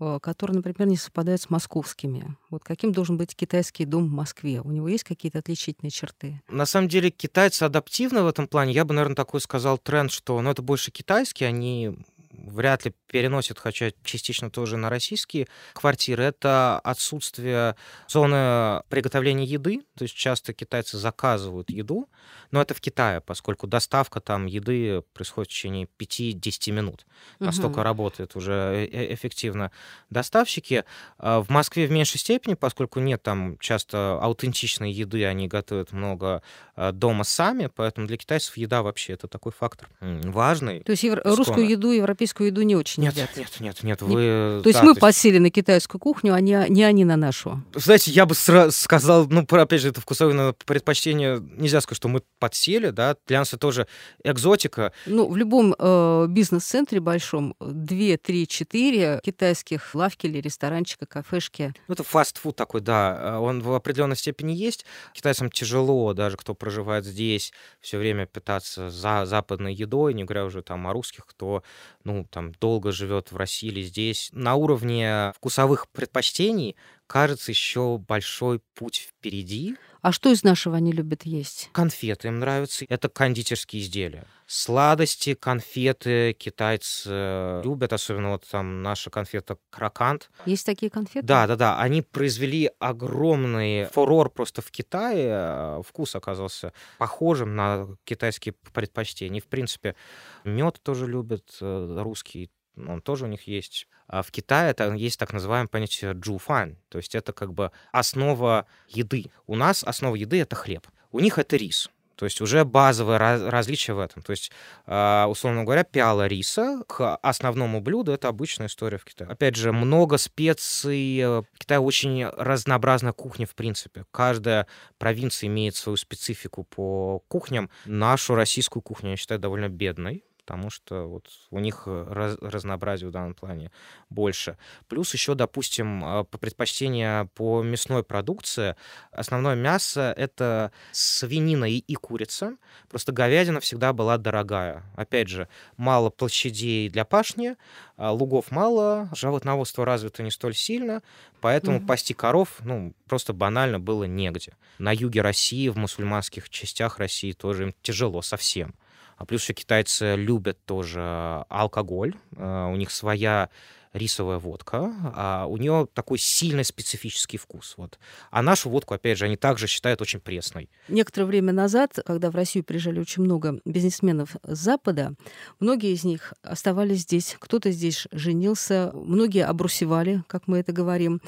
Э, 0.00 0.18
которые, 0.20 0.56
например, 0.56 0.88
не 0.88 0.96
совпадают 0.96 1.42
с 1.42 1.50
московскими. 1.50 2.34
Вот 2.48 2.64
каким 2.64 2.90
должен 2.90 3.18
быть 3.18 3.36
китайский 3.36 3.84
дом 3.84 4.08
в 4.08 4.10
Москве? 4.10 4.62
У 4.62 4.70
него 4.70 4.88
есть 4.88 5.04
какие-то 5.04 5.40
отличительные 5.40 5.90
черты? 5.90 6.40
На 6.48 6.64
самом 6.64 6.88
деле 6.88 7.10
китайцы 7.10 7.64
адаптивны 7.64 8.22
в 8.22 8.26
этом 8.26 8.48
плане. 8.48 8.72
Я 8.72 8.86
бы, 8.86 8.94
наверное, 8.94 9.14
такой 9.14 9.42
сказал 9.42 9.76
тренд, 9.76 10.10
что 10.10 10.40
ну, 10.40 10.50
это 10.50 10.62
больше 10.62 10.90
китайские, 10.90 11.50
они 11.50 11.98
вряд 12.46 12.84
ли 12.84 12.94
переносят, 13.06 13.58
хотя 13.58 13.90
частично 14.04 14.50
тоже 14.50 14.76
на 14.76 14.90
российские 14.90 15.48
квартиры, 15.72 16.24
это 16.24 16.78
отсутствие 16.80 17.76
зоны 18.08 18.82
приготовления 18.88 19.44
еды. 19.44 19.82
То 19.96 20.04
есть 20.04 20.14
часто 20.14 20.52
китайцы 20.52 20.98
заказывают 20.98 21.70
еду, 21.70 22.08
но 22.50 22.60
это 22.60 22.74
в 22.74 22.80
Китае, 22.80 23.20
поскольку 23.20 23.66
доставка 23.66 24.20
там 24.20 24.46
еды 24.46 25.02
происходит 25.12 25.50
в 25.50 25.54
течение 25.54 25.88
5-10 25.98 26.72
минут. 26.72 27.06
Настолько 27.38 27.78
угу. 27.78 27.82
работает 27.82 28.36
уже 28.36 28.52
э, 28.52 28.86
э, 28.86 29.14
эффективно 29.14 29.70
доставщики. 30.10 30.84
А 31.18 31.40
в 31.40 31.50
Москве 31.50 31.86
в 31.86 31.90
меньшей 31.90 32.18
степени, 32.18 32.54
поскольку 32.54 33.00
нет 33.00 33.22
там 33.22 33.58
часто 33.58 34.18
аутентичной 34.20 34.92
еды, 34.92 35.24
они 35.24 35.48
готовят 35.48 35.92
много 35.92 36.42
а, 36.74 36.92
дома 36.92 37.24
сами, 37.24 37.68
поэтому 37.74 38.06
для 38.06 38.16
китайцев 38.16 38.56
еда 38.56 38.82
вообще 38.82 39.12
это 39.14 39.28
такой 39.28 39.52
фактор 39.52 39.88
важный. 40.00 40.80
То 40.80 40.92
есть 40.92 41.02
евро- 41.02 41.22
русскую 41.24 41.68
еду, 41.68 41.92
европейскую 42.30 42.48
еду 42.48 42.62
не 42.62 42.76
очень 42.76 43.02
нет, 43.02 43.14
едят? 43.14 43.36
Нет, 43.36 43.60
нет, 43.60 43.82
нет, 43.82 44.02
вы... 44.02 44.22
Не... 44.58 44.62
То 44.62 44.68
есть 44.68 44.80
да, 44.80 44.84
мы 44.84 44.94
то 44.94 44.96
есть... 44.96 45.00
подсели 45.00 45.38
на 45.38 45.50
китайскую 45.50 46.00
кухню, 46.00 46.34
а 46.34 46.40
не, 46.40 46.66
не 46.68 46.84
они 46.84 47.04
на 47.04 47.16
нашу? 47.16 47.62
Знаете, 47.74 48.10
я 48.10 48.26
бы 48.26 48.34
сразу 48.34 48.72
сказал, 48.72 49.26
ну, 49.28 49.46
опять 49.48 49.80
же, 49.80 49.88
это 49.88 50.00
вкусовое 50.00 50.54
предпочтение, 50.64 51.40
нельзя 51.40 51.80
сказать, 51.80 51.96
что 51.96 52.08
мы 52.08 52.22
подсели, 52.38 52.90
да, 52.90 53.16
для 53.26 53.40
нас 53.40 53.48
это 53.48 53.58
тоже 53.58 53.86
экзотика. 54.24 54.92
Ну, 55.06 55.28
в 55.28 55.36
любом 55.36 55.74
э, 55.78 56.26
бизнес-центре 56.28 57.00
большом 57.00 57.54
2, 57.60 58.16
3, 58.22 58.46
4 58.46 59.20
китайских 59.22 59.94
лавки 59.94 60.26
или 60.26 60.40
ресторанчика, 60.40 61.06
кафешки. 61.06 61.74
Ну, 61.88 61.94
это 61.94 62.04
фастфуд 62.04 62.56
такой, 62.56 62.80
да, 62.80 63.18
э, 63.20 63.36
он 63.38 63.60
в 63.60 63.72
определенной 63.74 64.16
степени 64.16 64.52
есть. 64.52 64.84
Китайцам 65.12 65.50
тяжело, 65.50 66.12
даже 66.14 66.36
кто 66.36 66.54
проживает 66.54 67.04
здесь, 67.04 67.52
все 67.80 67.98
время 67.98 68.26
питаться 68.26 68.90
за 68.90 69.26
западной 69.26 69.74
едой, 69.74 70.14
не 70.14 70.24
говоря 70.24 70.44
уже 70.44 70.62
там 70.62 70.86
о 70.86 70.92
русских, 70.92 71.26
кто, 71.26 71.62
ну, 72.04 72.09
там, 72.30 72.52
долго 72.52 72.92
живет 72.92 73.32
в 73.32 73.36
России 73.36 73.68
или 73.68 73.82
здесь. 73.82 74.30
На 74.32 74.54
уровне 74.54 75.32
вкусовых 75.36 75.88
предпочтений 75.88 76.76
кажется, 77.10 77.50
еще 77.50 77.98
большой 77.98 78.60
путь 78.74 79.08
впереди. 79.08 79.76
А 80.00 80.12
что 80.12 80.30
из 80.30 80.44
нашего 80.44 80.76
они 80.76 80.92
любят 80.92 81.24
есть? 81.24 81.68
Конфеты 81.72 82.28
им 82.28 82.38
нравятся. 82.38 82.86
Это 82.88 83.08
кондитерские 83.08 83.82
изделия. 83.82 84.28
Сладости, 84.46 85.34
конфеты 85.34 86.34
китайцы 86.34 87.62
любят, 87.64 87.92
особенно 87.92 88.30
вот 88.30 88.46
там 88.48 88.82
наша 88.82 89.10
конфета 89.10 89.58
крокант. 89.70 90.30
Есть 90.46 90.64
такие 90.64 90.88
конфеты? 90.88 91.26
Да, 91.26 91.48
да, 91.48 91.56
да. 91.56 91.80
Они 91.80 92.00
произвели 92.00 92.70
огромный 92.78 93.86
фурор 93.86 94.30
просто 94.30 94.62
в 94.62 94.70
Китае. 94.70 95.82
Вкус 95.82 96.14
оказался 96.14 96.72
похожим 96.98 97.56
на 97.56 97.88
китайские 98.04 98.54
предпочтения. 98.72 99.40
В 99.40 99.48
принципе, 99.48 99.96
мед 100.44 100.78
тоже 100.80 101.08
любят 101.08 101.58
э, 101.60 102.02
русский 102.02 102.50
он 102.88 103.02
тоже 103.02 103.24
у 103.24 103.28
них 103.28 103.46
есть. 103.46 103.88
А 104.06 104.22
в 104.22 104.30
Китае 104.30 104.70
это 104.70 104.92
есть 104.94 105.18
так 105.18 105.32
называемое 105.32 105.68
понятие 105.68 106.12
джуфан, 106.14 106.76
то 106.88 106.98
есть 106.98 107.14
это 107.14 107.32
как 107.32 107.52
бы 107.52 107.70
основа 107.92 108.66
еды. 108.88 109.26
У 109.46 109.54
нас 109.56 109.84
основа 109.84 110.16
еды— 110.16 110.40
это 110.42 110.56
хлеб, 110.56 110.86
у 111.12 111.20
них 111.20 111.38
это 111.38 111.56
рис. 111.56 111.90
То 112.20 112.26
есть 112.26 112.42
уже 112.42 112.66
базовое 112.66 113.16
раз, 113.16 113.40
различие 113.40 113.94
в 113.94 113.98
этом. 113.98 114.20
То 114.20 114.32
есть, 114.32 114.52
э, 114.84 115.24
условно 115.26 115.64
говоря, 115.64 115.84
пиала 115.84 116.26
риса 116.26 116.82
к 116.86 117.16
основному 117.16 117.80
блюду— 117.80 118.12
это 118.12 118.28
обычная 118.28 118.66
история 118.66 118.98
в 118.98 119.06
Китае. 119.06 119.30
Опять 119.30 119.56
же, 119.56 119.72
много 119.72 120.18
специй. 120.18 121.24
В 121.24 121.46
Китае 121.56 121.80
очень 121.80 122.26
разнообразная 122.26 123.14
кухня, 123.14 123.46
в 123.46 123.54
принципе. 123.54 124.04
Каждая 124.10 124.66
провинция 124.98 125.46
имеет 125.46 125.76
свою 125.76 125.96
специфику 125.96 126.64
по 126.64 127.20
кухням. 127.28 127.70
Нашу 127.86 128.34
российскую 128.34 128.82
кухню 128.82 129.12
я 129.12 129.16
считаю 129.16 129.40
довольно 129.40 129.70
бедной 129.70 130.22
потому 130.50 130.68
что 130.68 131.06
вот 131.06 131.28
у 131.50 131.60
них 131.60 131.84
э, 131.86 132.06
раз, 132.10 132.36
разнообразие 132.40 133.08
в 133.08 133.12
данном 133.12 133.34
плане 133.34 133.70
больше. 134.08 134.58
Плюс 134.88 135.14
еще, 135.14 135.36
допустим, 135.36 136.04
а, 136.04 136.24
по 136.24 136.38
предпочтения 136.38 137.26
по 137.36 137.62
мясной 137.62 138.02
продукции. 138.02 138.74
Основное 139.12 139.54
мясо— 139.54 140.12
это 140.16 140.72
свинина 140.90 141.70
и, 141.70 141.78
и 141.78 141.94
курица. 141.94 142.56
Просто 142.88 143.12
говядина 143.12 143.60
всегда 143.60 143.92
была 143.92 144.18
дорогая. 144.18 144.82
Опять 144.96 145.28
же, 145.28 145.46
мало 145.76 146.10
площадей 146.10 146.88
для 146.88 147.04
пашни, 147.04 147.54
а, 147.96 148.10
лугов 148.10 148.50
мало, 148.50 149.08
животноводство 149.14 149.84
развито 149.84 150.24
не 150.24 150.32
столь 150.32 150.56
сильно, 150.56 151.00
поэтому 151.40 151.78
mm-hmm. 151.78 151.86
пасти 151.86 152.12
коров, 152.12 152.56
ну, 152.64 152.92
просто 153.06 153.32
банально 153.32 153.78
было 153.78 154.02
негде. 154.02 154.56
На 154.78 154.90
юге 154.90 155.22
России, 155.22 155.68
в 155.68 155.76
мусульманских 155.76 156.50
частях 156.50 156.98
России 156.98 157.30
тоже 157.30 157.68
им 157.68 157.74
тяжело 157.82 158.20
совсем. 158.20 158.74
А 159.20 159.26
плюс 159.26 159.42
еще 159.42 159.52
китайцы 159.52 160.16
любят 160.16 160.64
тоже 160.64 161.44
алкоголь. 161.50 162.14
А, 162.38 162.68
у 162.68 162.76
них 162.76 162.90
своя 162.90 163.50
рисовая 163.92 164.38
водка, 164.38 164.92
а 165.14 165.46
у 165.46 165.56
нее 165.56 165.88
такой 165.94 166.18
сильный 166.18 166.64
специфический 166.64 167.38
вкус. 167.38 167.74
Вот. 167.76 167.98
А 168.30 168.42
нашу 168.42 168.70
водку, 168.70 168.94
опять 168.94 169.18
же, 169.18 169.24
они 169.24 169.36
также 169.36 169.66
считают 169.66 170.00
очень 170.00 170.20
пресной. 170.20 170.70
Некоторое 170.88 171.26
время 171.26 171.52
назад, 171.52 171.98
когда 172.06 172.30
в 172.30 172.36
Россию 172.36 172.64
приезжали 172.64 173.00
очень 173.00 173.22
много 173.22 173.60
бизнесменов 173.64 174.36
с 174.44 174.58
Запада, 174.58 175.14
многие 175.58 175.92
из 175.92 176.04
них 176.04 176.34
оставались 176.42 177.00
здесь, 177.00 177.36
кто-то 177.38 177.70
здесь 177.70 178.06
женился, 178.12 178.92
многие 178.94 179.44
обрусевали, 179.44 180.22
как 180.28 180.46
мы 180.46 180.58
это 180.58 180.72
говорим. 180.72 181.20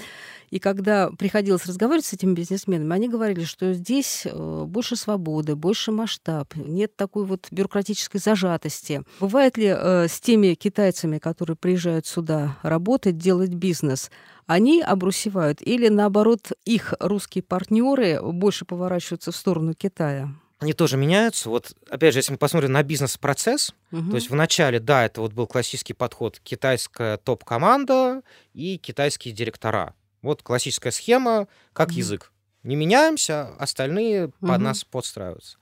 И 0.50 0.58
когда 0.58 1.10
приходилось 1.10 1.64
разговаривать 1.64 2.04
с 2.04 2.12
этими 2.12 2.34
бизнесменами, 2.34 2.94
они 2.94 3.08
говорили, 3.08 3.44
что 3.44 3.72
здесь 3.72 4.26
э, 4.26 4.64
больше 4.66 4.96
свободы, 4.96 5.56
больше 5.56 5.92
масштаб, 5.92 6.54
нет 6.54 6.94
такой 6.94 7.24
вот 7.24 7.48
бюрократической 7.50 8.18
зажатости. 8.18 9.02
Бывает 9.18 9.56
ли 9.56 9.74
э, 9.74 10.08
с 10.08 10.20
теми 10.20 10.52
китайцами, 10.52 11.18
которые 11.18 11.56
приезжают 11.56 12.06
сюда 12.06 12.51
работать, 12.62 13.18
делать 13.18 13.54
бизнес, 13.54 14.10
они 14.46 14.82
обрусевают 14.82 15.60
или 15.62 15.88
наоборот 15.88 16.52
их 16.64 16.94
русские 17.00 17.42
партнеры 17.42 18.20
больше 18.22 18.64
поворачиваются 18.64 19.32
в 19.32 19.36
сторону 19.36 19.74
Китая? 19.74 20.28
они 20.62 20.72
тоже 20.72 20.96
меняются. 20.96 21.50
Вот, 21.50 21.74
опять 21.90 22.14
же, 22.14 22.20
если 22.20 22.32
мы 22.32 22.38
посмотрим 22.38 22.72
на 22.72 22.82
бизнес-процесс, 22.82 23.74
угу. 23.90 24.10
то 24.10 24.14
есть 24.14 24.30
в 24.30 24.34
начале, 24.34 24.78
да, 24.78 25.04
это 25.04 25.20
вот 25.20 25.32
был 25.32 25.46
классический 25.46 25.92
подход 25.92 26.38
китайская 26.40 27.16
топ-команда 27.18 28.22
и 28.54 28.78
китайские 28.78 29.34
директора. 29.34 29.94
Вот 30.22 30.42
классическая 30.42 30.92
схема, 30.92 31.48
как 31.72 31.90
mm 31.90 31.94
язык. 31.94 32.32
Не 32.62 32.76
меняемся, 32.76 33.48
остальные 33.58 34.26
mm 34.26 34.32
под 34.40 34.60
нас 34.60 34.84
подстраиваются. 34.84 35.58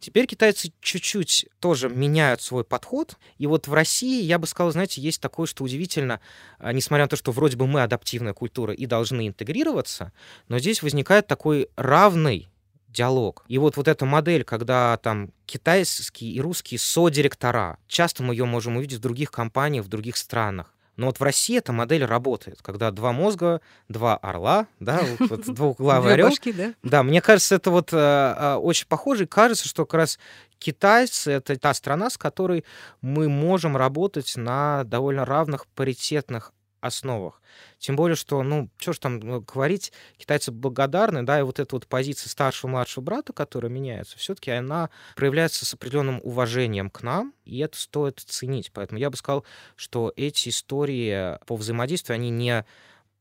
Теперь 0.00 0.26
китайцы 0.26 0.72
чуть-чуть 0.80 1.46
тоже 1.60 1.90
меняют 1.90 2.40
свой 2.40 2.64
подход. 2.64 3.16
И 3.36 3.46
вот 3.46 3.68
в 3.68 3.74
России, 3.74 4.22
я 4.22 4.38
бы 4.38 4.46
сказал, 4.46 4.72
знаете, 4.72 5.02
есть 5.02 5.20
такое, 5.20 5.46
что 5.46 5.62
удивительно, 5.62 6.20
а, 6.58 6.72
несмотря 6.72 7.04
на 7.04 7.08
то, 7.08 7.16
что 7.16 7.32
вроде 7.32 7.58
бы 7.58 7.66
мы 7.66 7.82
адаптивная 7.82 8.32
культура 8.32 8.72
и 8.72 8.86
должны 8.86 9.28
интегрироваться, 9.28 10.12
но 10.48 10.58
здесь 10.58 10.82
возникает 10.82 11.26
такой 11.26 11.68
равный 11.76 12.48
диалог. 12.88 13.44
И 13.46 13.58
вот, 13.58 13.76
вот 13.76 13.88
эта 13.88 14.06
модель, 14.06 14.42
когда 14.42 14.96
там 14.96 15.32
китайские 15.44 16.32
и 16.32 16.40
русские 16.40 16.78
содиректора, 16.78 17.78
часто 17.86 18.22
мы 18.22 18.34
ее 18.34 18.46
можем 18.46 18.78
увидеть 18.78 18.98
в 18.98 19.02
других 19.02 19.30
компаниях, 19.30 19.84
в 19.84 19.88
других 19.88 20.16
странах. 20.16 20.74
Но 21.00 21.06
вот 21.06 21.18
в 21.18 21.22
России 21.22 21.56
эта 21.56 21.72
модель 21.72 22.04
работает, 22.04 22.60
когда 22.60 22.90
два 22.90 23.12
мозга, 23.12 23.62
два 23.88 24.18
орла, 24.18 24.66
да, 24.80 25.00
вот, 25.18 25.46
двухглавый 25.54 26.12
орел. 26.12 26.28
да? 26.52 26.74
Да, 26.82 27.02
мне 27.02 27.22
кажется, 27.22 27.54
это 27.54 27.70
вот 27.70 27.94
э, 27.94 27.96
э, 27.96 28.54
очень 28.56 28.86
похоже. 28.86 29.24
И 29.24 29.26
кажется, 29.26 29.66
что 29.66 29.86
как 29.86 29.94
раз 29.94 30.18
китайцы— 30.58 31.30
это 31.32 31.58
та 31.58 31.72
страна, 31.72 32.10
с 32.10 32.18
которой 32.18 32.66
мы 33.00 33.30
можем 33.30 33.78
работать 33.78 34.36
на 34.36 34.84
довольно 34.84 35.24
равных 35.24 35.66
паритетных 35.68 36.52
основах. 36.80 37.40
Тем 37.78 37.96
более, 37.96 38.16
что, 38.16 38.42
ну, 38.42 38.68
что 38.78 38.92
ж 38.92 38.98
там 38.98 39.20
ну, 39.20 39.40
говорить, 39.40 39.92
китайцы 40.16 40.50
благодарны, 40.52 41.22
да, 41.22 41.38
и 41.38 41.42
вот 41.42 41.58
эта 41.58 41.74
вот 41.74 41.86
позиция 41.86 42.28
старшего 42.30 42.70
младшего 42.70 43.04
брата, 43.04 43.32
которая 43.32 43.70
меняется, 43.70 44.18
все-таки 44.18 44.50
она 44.50 44.90
проявляется 45.16 45.66
с 45.66 45.74
определенным 45.74 46.20
уважением 46.22 46.90
к 46.90 47.02
нам, 47.02 47.34
и 47.44 47.58
это 47.58 47.78
стоит 47.78 48.20
ценить. 48.20 48.72
Поэтому 48.72 48.98
я 48.98 49.10
бы 49.10 49.16
сказал, 49.16 49.44
что 49.76 50.12
эти 50.16 50.48
истории 50.48 51.38
по 51.46 51.56
взаимодействию, 51.56 52.14
они 52.16 52.30
не 52.30 52.64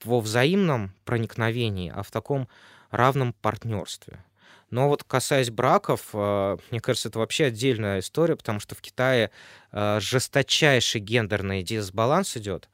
во 0.03 0.19
взаимном 0.19 0.93
проникновении, 1.05 1.91
а 1.93 2.03
в 2.03 2.11
таком 2.11 2.47
равном 2.91 3.33
партнерстве. 3.33 4.23
Но 4.71 4.87
вот 4.87 5.03
касаясь 5.03 5.49
браков, 5.49 6.09
э, 6.13 6.57
мне 6.71 6.79
кажется, 6.79 7.09
это 7.09 7.19
вообще 7.19 7.45
отдельная 7.45 7.99
история, 7.99 8.35
потому 8.35 8.59
что 8.59 8.75
в 8.75 8.81
Китае 8.81 9.31
э, 9.71 9.99
жесточайший 9.99 11.01
гендерный 11.01 11.63
дисбаланс 11.63 12.37
идет, 12.37 12.69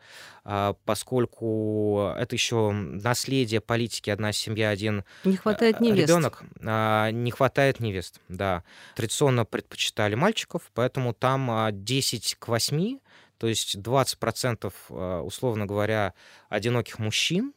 а, 0.48 0.76
поскольку 0.86 2.14
это 2.18 2.36
еще 2.36 2.72
наследие 2.72 3.62
политики 3.62 4.10
одна 4.12 4.32
семья, 4.32 4.70
один 4.70 5.04
не 5.24 5.38
хватает 5.38 5.80
невест. 5.82 6.08
ребенок. 6.08 6.44
А, 6.64 7.10
не 7.10 7.32
хватает 7.32 7.80
невест, 7.80 8.22
да. 8.30 8.64
Традиционно 8.96 9.46
предпочитали 9.46 10.14
мальчиков, 10.16 10.70
поэтому 10.74 11.14
там 11.14 11.70
10 11.72 12.36
к 12.36 12.48
8 12.48 13.00
то 13.38 13.48
есть 13.48 13.76
20%, 13.78 14.74
э, 14.90 15.20
условно 15.20 15.66
говоря, 15.66 16.14
одиноких 16.50 17.00
мужчин, 17.00 17.54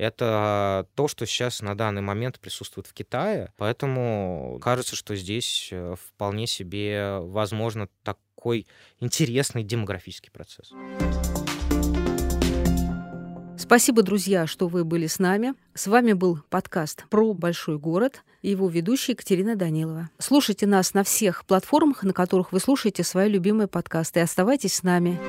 это 0.00 0.86
то, 0.94 1.08
что 1.08 1.26
сейчас 1.26 1.60
на 1.60 1.76
данный 1.76 2.00
момент 2.00 2.40
присутствует 2.40 2.86
в 2.86 2.94
Китае. 2.94 3.52
Поэтому 3.58 4.58
кажется, 4.62 4.96
что 4.96 5.14
здесь 5.14 5.68
э, 5.70 5.94
вполне 6.00 6.46
себе 6.46 7.18
возможно 7.20 7.86
такой 8.02 8.66
интересный 8.98 9.62
демографический 9.62 10.30
процесс. 10.32 10.72
Спасибо, 13.58 14.02
друзья, 14.02 14.46
что 14.46 14.68
вы 14.68 14.84
были 14.84 15.06
с 15.06 15.18
нами. 15.18 15.52
С 15.74 15.86
вами 15.86 16.14
был 16.14 16.38
подкаст 16.48 17.04
про 17.10 17.34
большой 17.34 17.78
город 17.78 18.22
и 18.40 18.50
его 18.50 18.68
ведущая 18.68 19.12
Екатерина 19.12 19.54
Данилова. 19.54 20.08
Слушайте 20.18 20.66
нас 20.66 20.94
на 20.94 21.04
всех 21.04 21.44
платформах, 21.44 22.02
на 22.04 22.14
которых 22.14 22.52
вы 22.52 22.58
слушаете 22.58 23.04
свои 23.04 23.28
любимые 23.28 23.68
подкасты, 23.68 24.20
оставайтесь 24.20 24.72
с 24.72 24.82
нами. 24.82 25.20